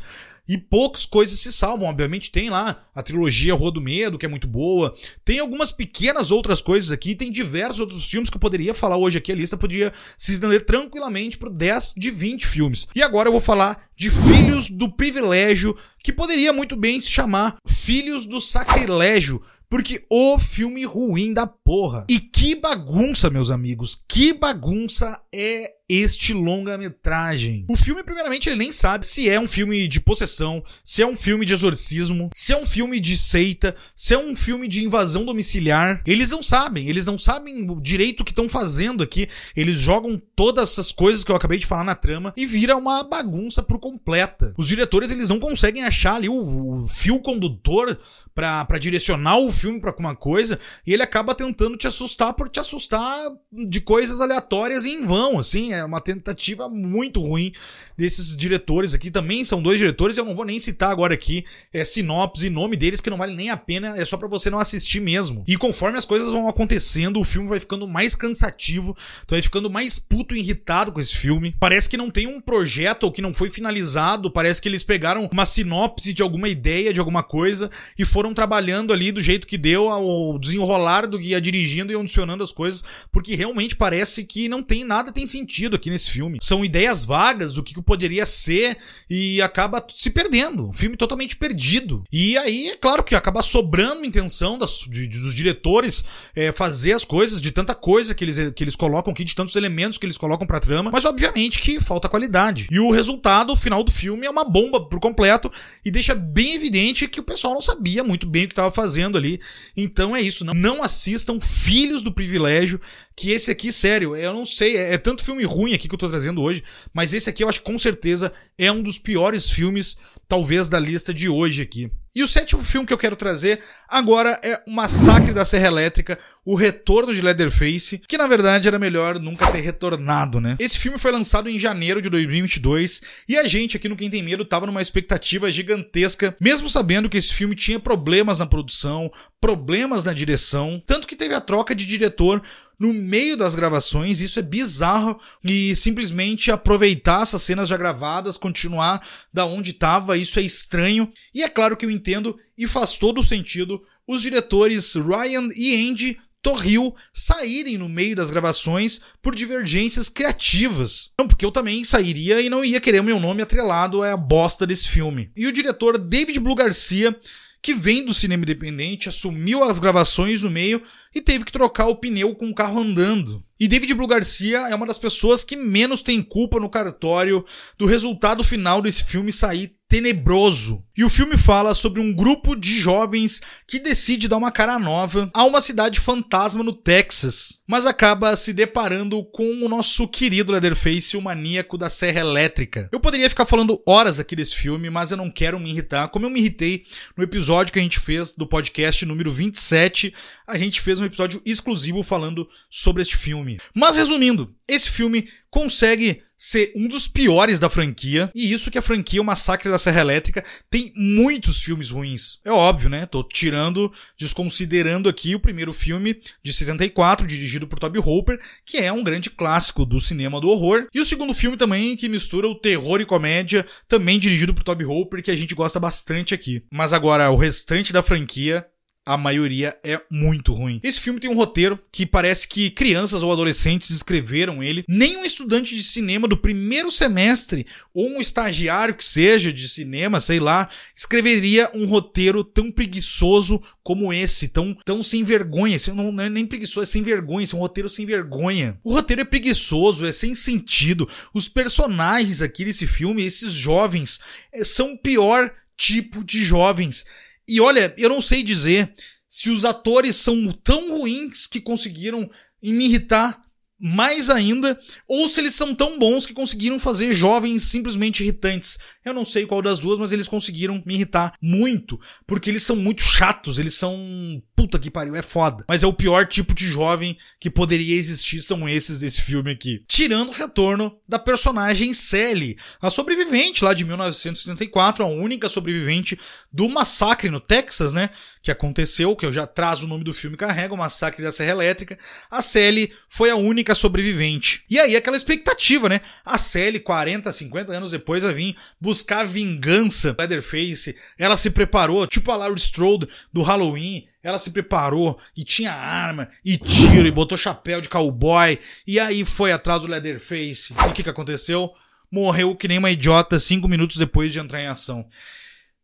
[0.49, 1.89] E poucas coisas se salvam.
[1.89, 4.95] Obviamente tem lá a trilogia Rua do Medo, que é muito boa.
[5.25, 7.15] Tem algumas pequenas outras coisas aqui.
[7.15, 9.31] Tem diversos outros filmes que eu poderia falar hoje aqui.
[9.31, 12.89] A lista poderia se estender tranquilamente para 10 de 20 filmes.
[12.95, 17.59] E agora eu vou falar de Filhos do Privilégio, que poderia muito bem se chamar
[17.67, 19.43] Filhos do Sacrilégio.
[19.69, 22.07] Porque o filme ruim da porra.
[22.09, 24.03] E que bagunça, meus amigos.
[24.09, 27.65] Que bagunça é este longa-metragem.
[27.69, 31.17] O filme, primeiramente, ele nem sabe se é um filme de possessão, se é um
[31.17, 35.25] filme de exorcismo, se é um filme de seita, se é um filme de invasão
[35.25, 36.03] domiciliar.
[36.07, 39.29] Eles não sabem, eles não sabem direito o que estão fazendo aqui.
[39.57, 43.03] Eles jogam todas essas coisas que eu acabei de falar na trama e vira uma
[43.03, 44.53] bagunça por completa.
[44.59, 47.99] Os diretores, eles não conseguem achar ali o, o fio condutor
[48.35, 52.61] para direcionar o filme para alguma coisa e ele acaba tentando te assustar por te
[52.61, 53.15] assustar
[53.53, 55.73] de coisas aleatórias e em vão, assim.
[55.79, 57.53] É uma tentativa muito ruim
[57.97, 59.11] desses diretores aqui.
[59.11, 62.77] Também são dois diretores, eu não vou nem citar agora aqui é, sinopse e nome
[62.77, 65.45] deles, que não vale nem a pena, é só para você não assistir mesmo.
[65.47, 69.71] E conforme as coisas vão acontecendo, o filme vai ficando mais cansativo, tu vai ficando
[69.71, 71.55] mais puto e irritado com esse filme.
[71.59, 75.29] Parece que não tem um projeto ou que não foi finalizado, parece que eles pegaram
[75.33, 79.59] uma sinopse de alguma ideia, de alguma coisa, e foram trabalhando ali do jeito que
[79.59, 84.63] deu ao desenrolar do guia dirigindo e adicionando as coisas, porque realmente parece que não
[84.63, 86.39] tem nada tem sentido sentido aqui nesse filme.
[86.43, 88.77] São ideias vagas do que poderia ser
[89.09, 90.69] e acaba se perdendo.
[90.69, 92.03] Um filme totalmente perdido.
[92.11, 96.05] E aí, é claro que acaba sobrando intenção das, de, dos diretores
[96.35, 99.55] é, fazer as coisas, de tanta coisa que eles, que eles colocam aqui, de tantos
[99.55, 102.67] elementos que eles colocam pra trama, mas obviamente que falta qualidade.
[102.71, 105.51] E o resultado, o final do filme, é uma bomba por completo
[105.85, 109.19] e deixa bem evidente que o pessoal não sabia muito bem o que estava fazendo
[109.19, 109.41] ali.
[109.77, 112.81] Então é isso, não, não assistam Filhos do Privilégio,
[113.19, 115.99] que esse aqui, sério, eu não sei, é, é tanto filme ruim aqui que eu
[115.99, 116.63] tô trazendo hoje,
[116.95, 120.79] mas esse aqui eu acho que com certeza é um dos piores filmes, talvez, da
[120.79, 121.91] lista de hoje aqui.
[122.15, 126.19] E o sétimo filme que eu quero trazer agora é O Massacre da Serra Elétrica,
[126.45, 130.57] o retorno de Leatherface, que na verdade era melhor nunca ter retornado, né?
[130.59, 134.23] Esse filme foi lançado em janeiro de 2022 e a gente aqui no Quem Tem
[134.23, 140.03] Medo tava numa expectativa gigantesca, mesmo sabendo que esse filme tinha problemas na produção, problemas
[140.03, 142.43] na direção, tanto que teve a troca de diretor
[142.79, 149.05] no meio das gravações, isso é bizarro e simplesmente aproveitar essas cenas já gravadas, continuar
[149.33, 151.09] da onde estava, isso é estranho.
[151.35, 156.19] E é claro que eu entendo e faz todo sentido os diretores Ryan e Andy
[156.41, 161.11] Torril saírem no meio das gravações por divergências criativas.
[161.19, 164.89] Não, porque eu também sairia e não ia querer meu nome atrelado à bosta desse
[164.89, 165.31] filme.
[165.37, 167.15] E o diretor David Blue Garcia
[167.63, 170.83] que vem do cinema independente, assumiu as gravações no meio
[171.15, 173.45] e teve que trocar o pneu com o carro andando.
[173.59, 177.45] E David Blue Garcia é uma das pessoas que menos tem culpa no cartório
[177.77, 180.85] do resultado final desse filme sair tenebroso.
[180.97, 185.31] E o filme fala sobre um grupo de jovens que decide dar uma cara nova
[185.33, 191.17] a uma cidade fantasma no Texas, mas acaba se deparando com o nosso querido Leatherface,
[191.17, 192.89] o maníaco da Serra Elétrica.
[192.93, 196.27] Eu poderia ficar falando horas aqui desse filme, mas eu não quero me irritar, como
[196.27, 196.83] eu me irritei
[197.17, 200.13] no episódio que a gente fez do podcast número 27,
[200.47, 203.57] a gente fez um episódio exclusivo falando sobre este filme.
[203.73, 208.83] Mas resumindo, esse filme consegue ser um dos piores da franquia, e isso que a
[208.83, 212.39] franquia O Massacre da Serra Elétrica tem muitos filmes ruins.
[212.45, 213.07] É óbvio, né?
[213.07, 218.93] Tô tirando, desconsiderando aqui o primeiro filme de 74, dirigido por Toby Hooper, que é
[218.93, 222.55] um grande clássico do cinema do horror, e o segundo filme também que mistura o
[222.55, 226.63] terror e comédia, também dirigido por Toby Hooper, que a gente gosta bastante aqui.
[226.73, 228.65] Mas agora o restante da franquia
[229.09, 230.81] a maioria é muito ruim.
[230.83, 234.85] Esse filme tem um roteiro que parece que crianças ou adolescentes escreveram ele.
[234.87, 240.21] Nem um estudante de cinema do primeiro semestre, ou um estagiário que seja de cinema,
[240.21, 245.79] sei lá, escreveria um roteiro tão preguiçoso como esse, tão, tão sem vergonha.
[245.95, 248.79] Não, não é nem preguiçoso, é sem vergonha, é um roteiro sem vergonha.
[248.85, 251.09] O roteiro é preguiçoso, é sem sentido.
[251.33, 254.21] Os personagens aqui nesse filme, esses jovens,
[254.53, 257.07] é, são o pior tipo de jovens.
[257.49, 258.93] E olha, eu não sei dizer
[259.27, 262.31] se os atores são tão ruins que conseguiram
[262.63, 263.43] me irritar
[263.81, 268.79] mais ainda, ou se eles são tão bons que conseguiram fazer jovens simplesmente irritantes.
[269.05, 272.77] Eu não sei qual das duas, mas eles conseguiram me irritar muito, porque eles são
[272.77, 275.65] muito chatos, eles são puta que pariu, é foda.
[275.69, 279.83] Mas é o pior tipo de jovem que poderia existir, são esses desse filme aqui.
[279.87, 286.19] Tirando o retorno da personagem Sally, a sobrevivente lá de 1974, a única sobrevivente
[286.53, 288.11] do massacre no Texas, né?
[288.43, 291.53] Que aconteceu, que eu já trazo o nome do filme, carrega o massacre da Serra
[291.53, 291.97] Elétrica.
[292.31, 294.65] A Sally foi a única sobrevivente.
[294.69, 296.01] E aí aquela expectativa, né?
[296.25, 300.15] A Sally, 40, 50 anos depois, vai vir buscar vingança.
[300.19, 305.73] Leatherface, ela se preparou, tipo a Laurie Strode do Halloween ela se preparou e tinha
[305.73, 310.75] arma e tiro e botou chapéu de cowboy e aí foi atrás do Leatherface.
[310.75, 311.73] E o que, que aconteceu?
[312.11, 315.07] Morreu que nem uma idiota cinco minutos depois de entrar em ação.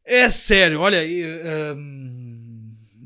[0.04, 0.98] É sério, olha,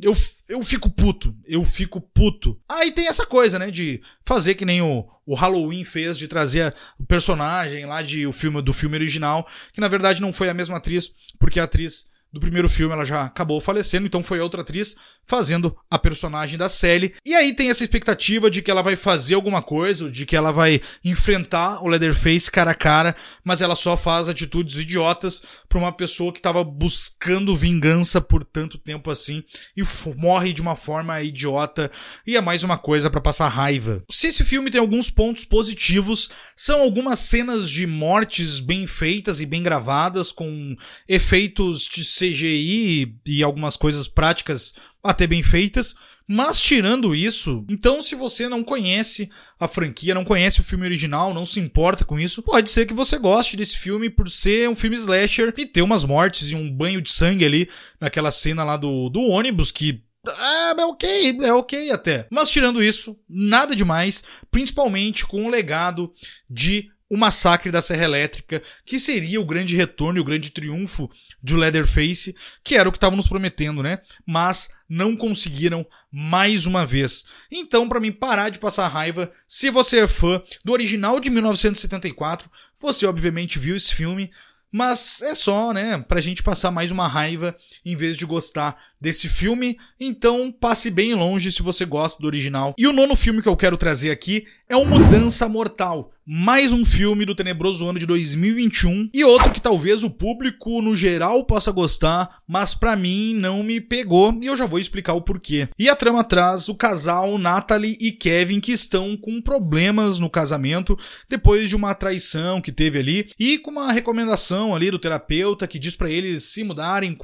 [0.01, 0.13] eu,
[0.49, 2.61] eu fico puto, eu fico puto.
[2.69, 6.75] Aí tem essa coisa, né, de fazer que nem o, o Halloween fez, de trazer
[6.99, 10.55] o personagem lá de o filme do filme original, que na verdade não foi a
[10.55, 14.61] mesma atriz, porque a atriz do primeiro filme ela já acabou falecendo, então foi outra
[14.61, 17.15] atriz fazendo a personagem da Sally.
[17.25, 20.53] E aí tem essa expectativa de que ela vai fazer alguma coisa, de que ela
[20.53, 25.93] vai enfrentar o Leatherface cara a cara, mas ela só faz atitudes idiotas para uma
[25.93, 29.43] pessoa que estava buscando vingança por tanto tempo assim
[29.77, 29.83] e
[30.17, 31.91] morre de uma forma idiota
[32.27, 34.03] e é mais uma coisa para passar raiva.
[34.11, 39.47] Se esse filme tem alguns pontos positivos, são algumas cenas de mortes bem feitas e
[39.47, 40.77] bem gravadas com
[41.09, 45.95] efeitos de CGI e algumas coisas práticas até bem feitas.
[46.27, 51.33] Mas tirando isso, então se você não conhece a franquia, não conhece o filme original,
[51.33, 54.77] não se importa com isso, pode ser que você goste desse filme por ser um
[54.77, 58.77] filme slasher e ter umas mortes e um banho de sangue ali naquela cena lá
[58.77, 62.27] do, do ônibus que é, é ok, é ok até.
[62.31, 66.13] Mas tirando isso, nada demais, principalmente com o legado
[66.51, 71.11] de o massacre da Serra Elétrica, que seria o grande retorno e o grande triunfo
[71.43, 73.99] de Leatherface, que era o que estavam nos prometendo, né?
[74.27, 77.25] Mas não conseguiram mais uma vez.
[77.51, 82.51] Então, para mim parar de passar raiva, se você é fã do original de 1974,
[82.79, 84.31] você obviamente viu esse filme,
[84.71, 89.29] Mas é só, né, pra gente passar mais uma raiva em vez de gostar desse
[89.29, 89.79] filme.
[89.99, 92.75] Então passe bem longe se você gosta do original.
[92.77, 96.13] E o nono filme que eu quero trazer aqui é o Mudança Mortal.
[96.31, 100.95] Mais um filme do tenebroso ano de 2021 e outro que talvez o público no
[100.95, 105.23] geral possa gostar, mas para mim não me pegou e eu já vou explicar o
[105.23, 105.71] porquê.
[105.79, 110.99] E a trama traz o casal Natalie e Kevin que estão com problemas no casamento
[111.31, 115.79] depois de uma traição que teve ali e com uma recomendação ali do terapeuta que
[115.79, 117.17] diz para eles se mudarem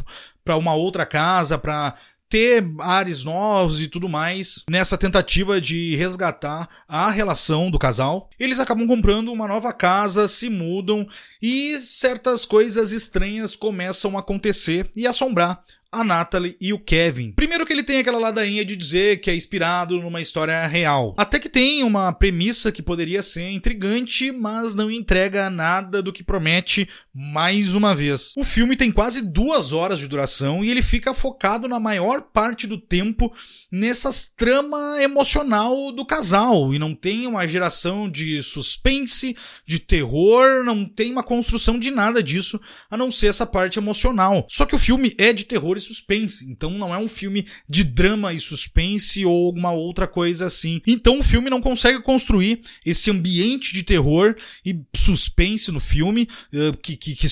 [0.42, 1.94] para uma outra casa, para
[2.35, 8.28] ter ares novos e tudo mais nessa tentativa de resgatar a relação do casal.
[8.41, 11.07] Eles acabam comprando uma nova casa, se mudam
[11.41, 15.62] e certas coisas estranhas começam a acontecer e assombrar
[15.95, 17.32] a Natalie e o Kevin.
[17.32, 21.14] Primeiro que ele tem aquela ladainha de dizer que é inspirado numa história real.
[21.16, 26.24] Até que tem uma premissa que poderia ser intrigante, mas não entrega nada do que
[26.24, 28.32] promete mais uma vez.
[28.36, 32.66] O filme tem quase duas horas de duração e ele fica focado na maior parte
[32.66, 33.32] do tempo
[33.70, 40.84] nessas trama emocional do casal e não tem uma geração de suspense, de terror, não
[40.84, 44.47] tem uma construção de nada disso, a não ser essa parte emocional.
[44.49, 46.45] Só que o filme é de terror suspense.
[46.51, 50.80] Então não é um filme de drama e suspense ou alguma outra coisa assim.
[50.87, 56.72] Então o filme não consegue construir esse ambiente de terror e suspense no filme eh,
[56.82, 57.26] que, que, que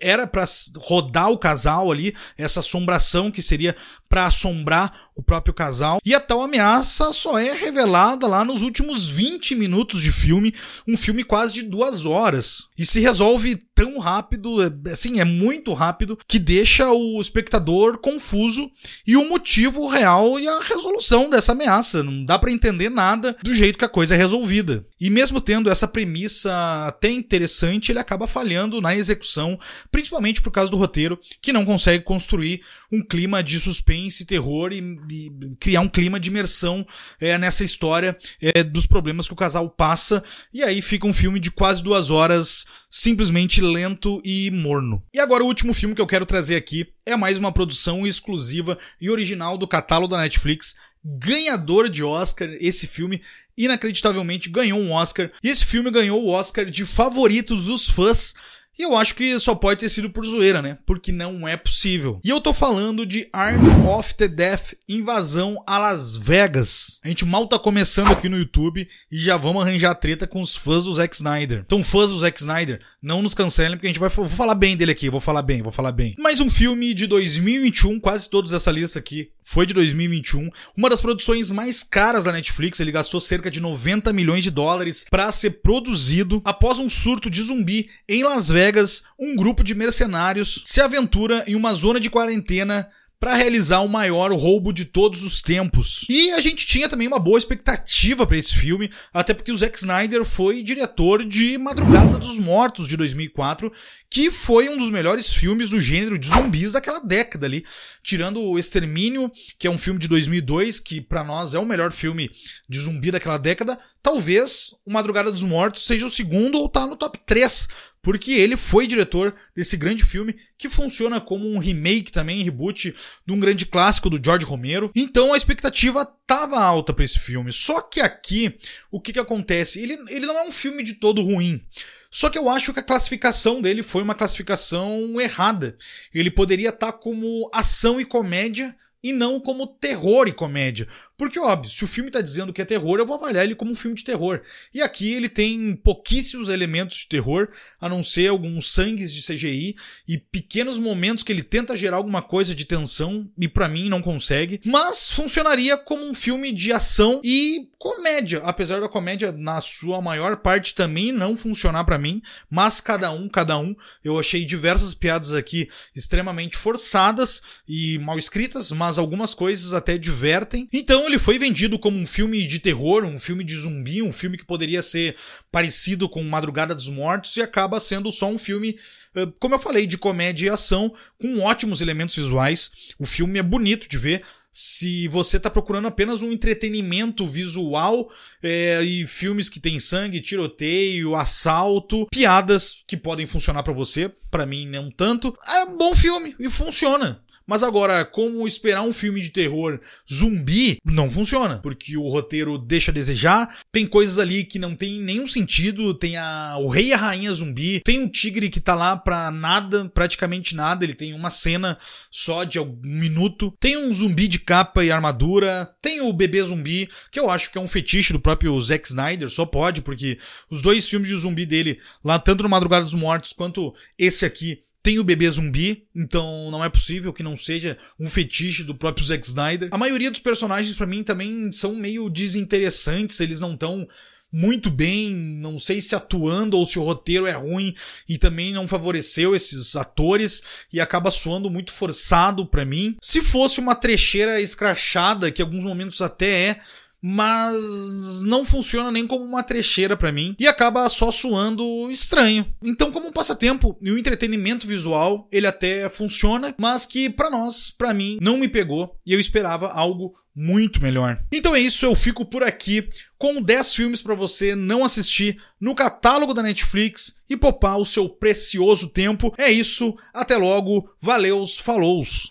[0.00, 0.44] era para
[0.76, 3.74] rodar o casal ali, essa assombração que seria
[4.08, 6.00] para assombrar o próprio casal.
[6.04, 10.54] E a tal ameaça só é revelada lá nos últimos 20 minutos de filme,
[10.86, 12.68] um filme quase de duas horas.
[12.78, 18.70] E se resolve tão rápido, é, assim, é muito rápido, que deixa o espectador confuso
[19.06, 22.02] e o motivo real e a resolução dessa ameaça.
[22.02, 24.86] Não dá para entender nada do jeito que a coisa é resolvida.
[25.00, 29.58] E mesmo tendo essa premissa até interessante, ele acaba falhando na execução,
[29.90, 34.72] principalmente por causa do roteiro, que não consegue construir um clima de suspense e terror
[34.72, 34.78] e,
[35.10, 36.86] e criar um clima de imersão
[37.20, 40.22] é, nessa história é, dos problemas que o casal passa.
[40.52, 45.02] E aí fica um filme de quase duas horas simplesmente lento e morno.
[45.12, 48.78] E agora o último filme que eu quero trazer aqui é mais uma produção exclusiva
[49.00, 52.48] e original do catálogo da Netflix, ganhador de Oscar.
[52.60, 53.20] Esse filme
[53.56, 55.30] inacreditavelmente ganhou um Oscar.
[55.42, 58.34] E esse filme ganhou o Oscar de favoritos dos fãs
[58.78, 60.78] e eu acho que só pode ter sido por zoeira, né?
[60.86, 62.20] Porque não é possível.
[62.24, 67.00] E eu tô falando de Army of the Death Invasão a Las Vegas.
[67.04, 70.54] A gente mal tá começando aqui no YouTube e já vamos arranjar treta com os
[70.54, 71.62] fãs do Zack Snyder.
[71.66, 74.76] Então, fãs do Zack Snyder, não nos cancelem, porque a gente vai vou falar bem
[74.76, 76.14] dele aqui, vou falar bem, vou falar bem.
[76.18, 81.00] Mais um filme de 2021, quase todos dessa lista aqui foi de 2021, uma das
[81.00, 82.80] produções mais caras da Netflix.
[82.80, 86.42] Ele gastou cerca de 90 milhões de dólares para ser produzido.
[86.44, 91.54] Após um surto de zumbi em Las Vegas, um grupo de mercenários se aventura em
[91.54, 92.90] uma zona de quarentena
[93.20, 96.06] para realizar o maior roubo de todos os tempos.
[96.08, 99.76] E a gente tinha também uma boa expectativa para esse filme, até porque o Zack
[99.76, 103.72] Snyder foi diretor de Madrugada dos Mortos de 2004,
[104.08, 107.64] que foi um dos melhores filmes do gênero de zumbis daquela década ali,
[108.02, 111.90] tirando o Extermínio, que é um filme de 2002, que para nós é o melhor
[111.90, 112.30] filme
[112.68, 113.78] de zumbi daquela década.
[114.00, 117.68] Talvez o Madrugada dos Mortos seja o segundo ou tá no top 3
[118.08, 122.94] porque ele foi diretor desse grande filme que funciona como um remake também, reboot
[123.26, 124.90] de um grande clássico do George Romero.
[124.96, 127.52] Então a expectativa estava alta para esse filme.
[127.52, 128.56] Só que aqui,
[128.90, 129.78] o que, que acontece?
[129.78, 131.62] Ele, ele não é um filme de todo ruim.
[132.10, 135.76] Só que eu acho que a classificação dele foi uma classificação errada.
[136.14, 140.88] Ele poderia estar tá como ação e comédia e não como terror e comédia.
[141.18, 143.72] Porque, óbvio, se o filme tá dizendo que é terror, eu vou avaliar ele como
[143.72, 144.40] um filme de terror.
[144.72, 147.48] E aqui ele tem pouquíssimos elementos de terror,
[147.80, 149.74] a não ser alguns sangues de CGI
[150.06, 154.00] e pequenos momentos que ele tenta gerar alguma coisa de tensão e para mim não
[154.00, 154.60] consegue.
[154.64, 160.36] Mas funcionaria como um filme de ação e comédia, apesar da comédia na sua maior
[160.36, 165.32] parte também não funcionar para mim, mas cada um, cada um, eu achei diversas piadas
[165.32, 170.68] aqui extremamente forçadas e mal escritas, mas algumas coisas até divertem.
[170.72, 174.36] Então ele foi vendido como um filme de terror, um filme de zumbi, um filme
[174.36, 175.16] que poderia ser
[175.50, 178.78] parecido com Madrugada dos Mortos e acaba sendo só um filme,
[179.16, 182.70] eh, como eu falei, de comédia e ação, com ótimos elementos visuais.
[182.98, 184.22] O filme é bonito de ver.
[184.50, 188.10] Se você está procurando apenas um entretenimento visual
[188.42, 194.46] é, e filmes que tem sangue, tiroteio, assalto, piadas que podem funcionar para você, para
[194.46, 199.22] mim não tanto, é um bom filme e funciona Mas agora, como esperar um filme
[199.22, 199.80] de terror
[200.12, 205.00] zumbi, não funciona, porque o roteiro deixa a desejar, tem coisas ali que não tem
[205.00, 208.74] nenhum sentido, tem a, o rei e a rainha zumbi, tem um tigre que tá
[208.74, 211.78] lá pra nada, praticamente nada, ele tem uma cena
[212.10, 216.86] só de algum minuto, tem um zumbi de capa e armadura, tem o bebê zumbi,
[217.10, 220.18] que eu acho que é um fetiche do próprio Zack Snyder, só pode, porque
[220.50, 224.67] os dois filmes de zumbi dele, lá tanto no Madrugada dos Mortos quanto esse aqui,
[224.82, 229.04] tem o bebê zumbi, então não é possível que não seja um fetiche do próprio
[229.04, 229.68] Zack Snyder.
[229.72, 233.86] A maioria dos personagens para mim também são meio desinteressantes, eles não estão
[234.30, 237.74] muito bem, não sei se atuando ou se o roteiro é ruim
[238.08, 242.96] e também não favoreceu esses atores e acaba soando muito forçado para mim.
[243.00, 246.60] Se fosse uma trecheira escrachada, que alguns momentos até é,
[247.02, 252.46] mas não funciona nem como uma trecheira para mim e acaba só suando estranho.
[252.62, 257.70] Então, como um passatempo e um entretenimento visual, ele até funciona, mas que para nós,
[257.70, 261.20] para mim, não me pegou e eu esperava algo muito melhor.
[261.32, 262.88] Então é isso, eu fico por aqui
[263.18, 268.08] com 10 filmes para você não assistir no catálogo da Netflix e poupar o seu
[268.08, 269.34] precioso tempo.
[269.36, 272.26] É isso, até logo, valeus, falous.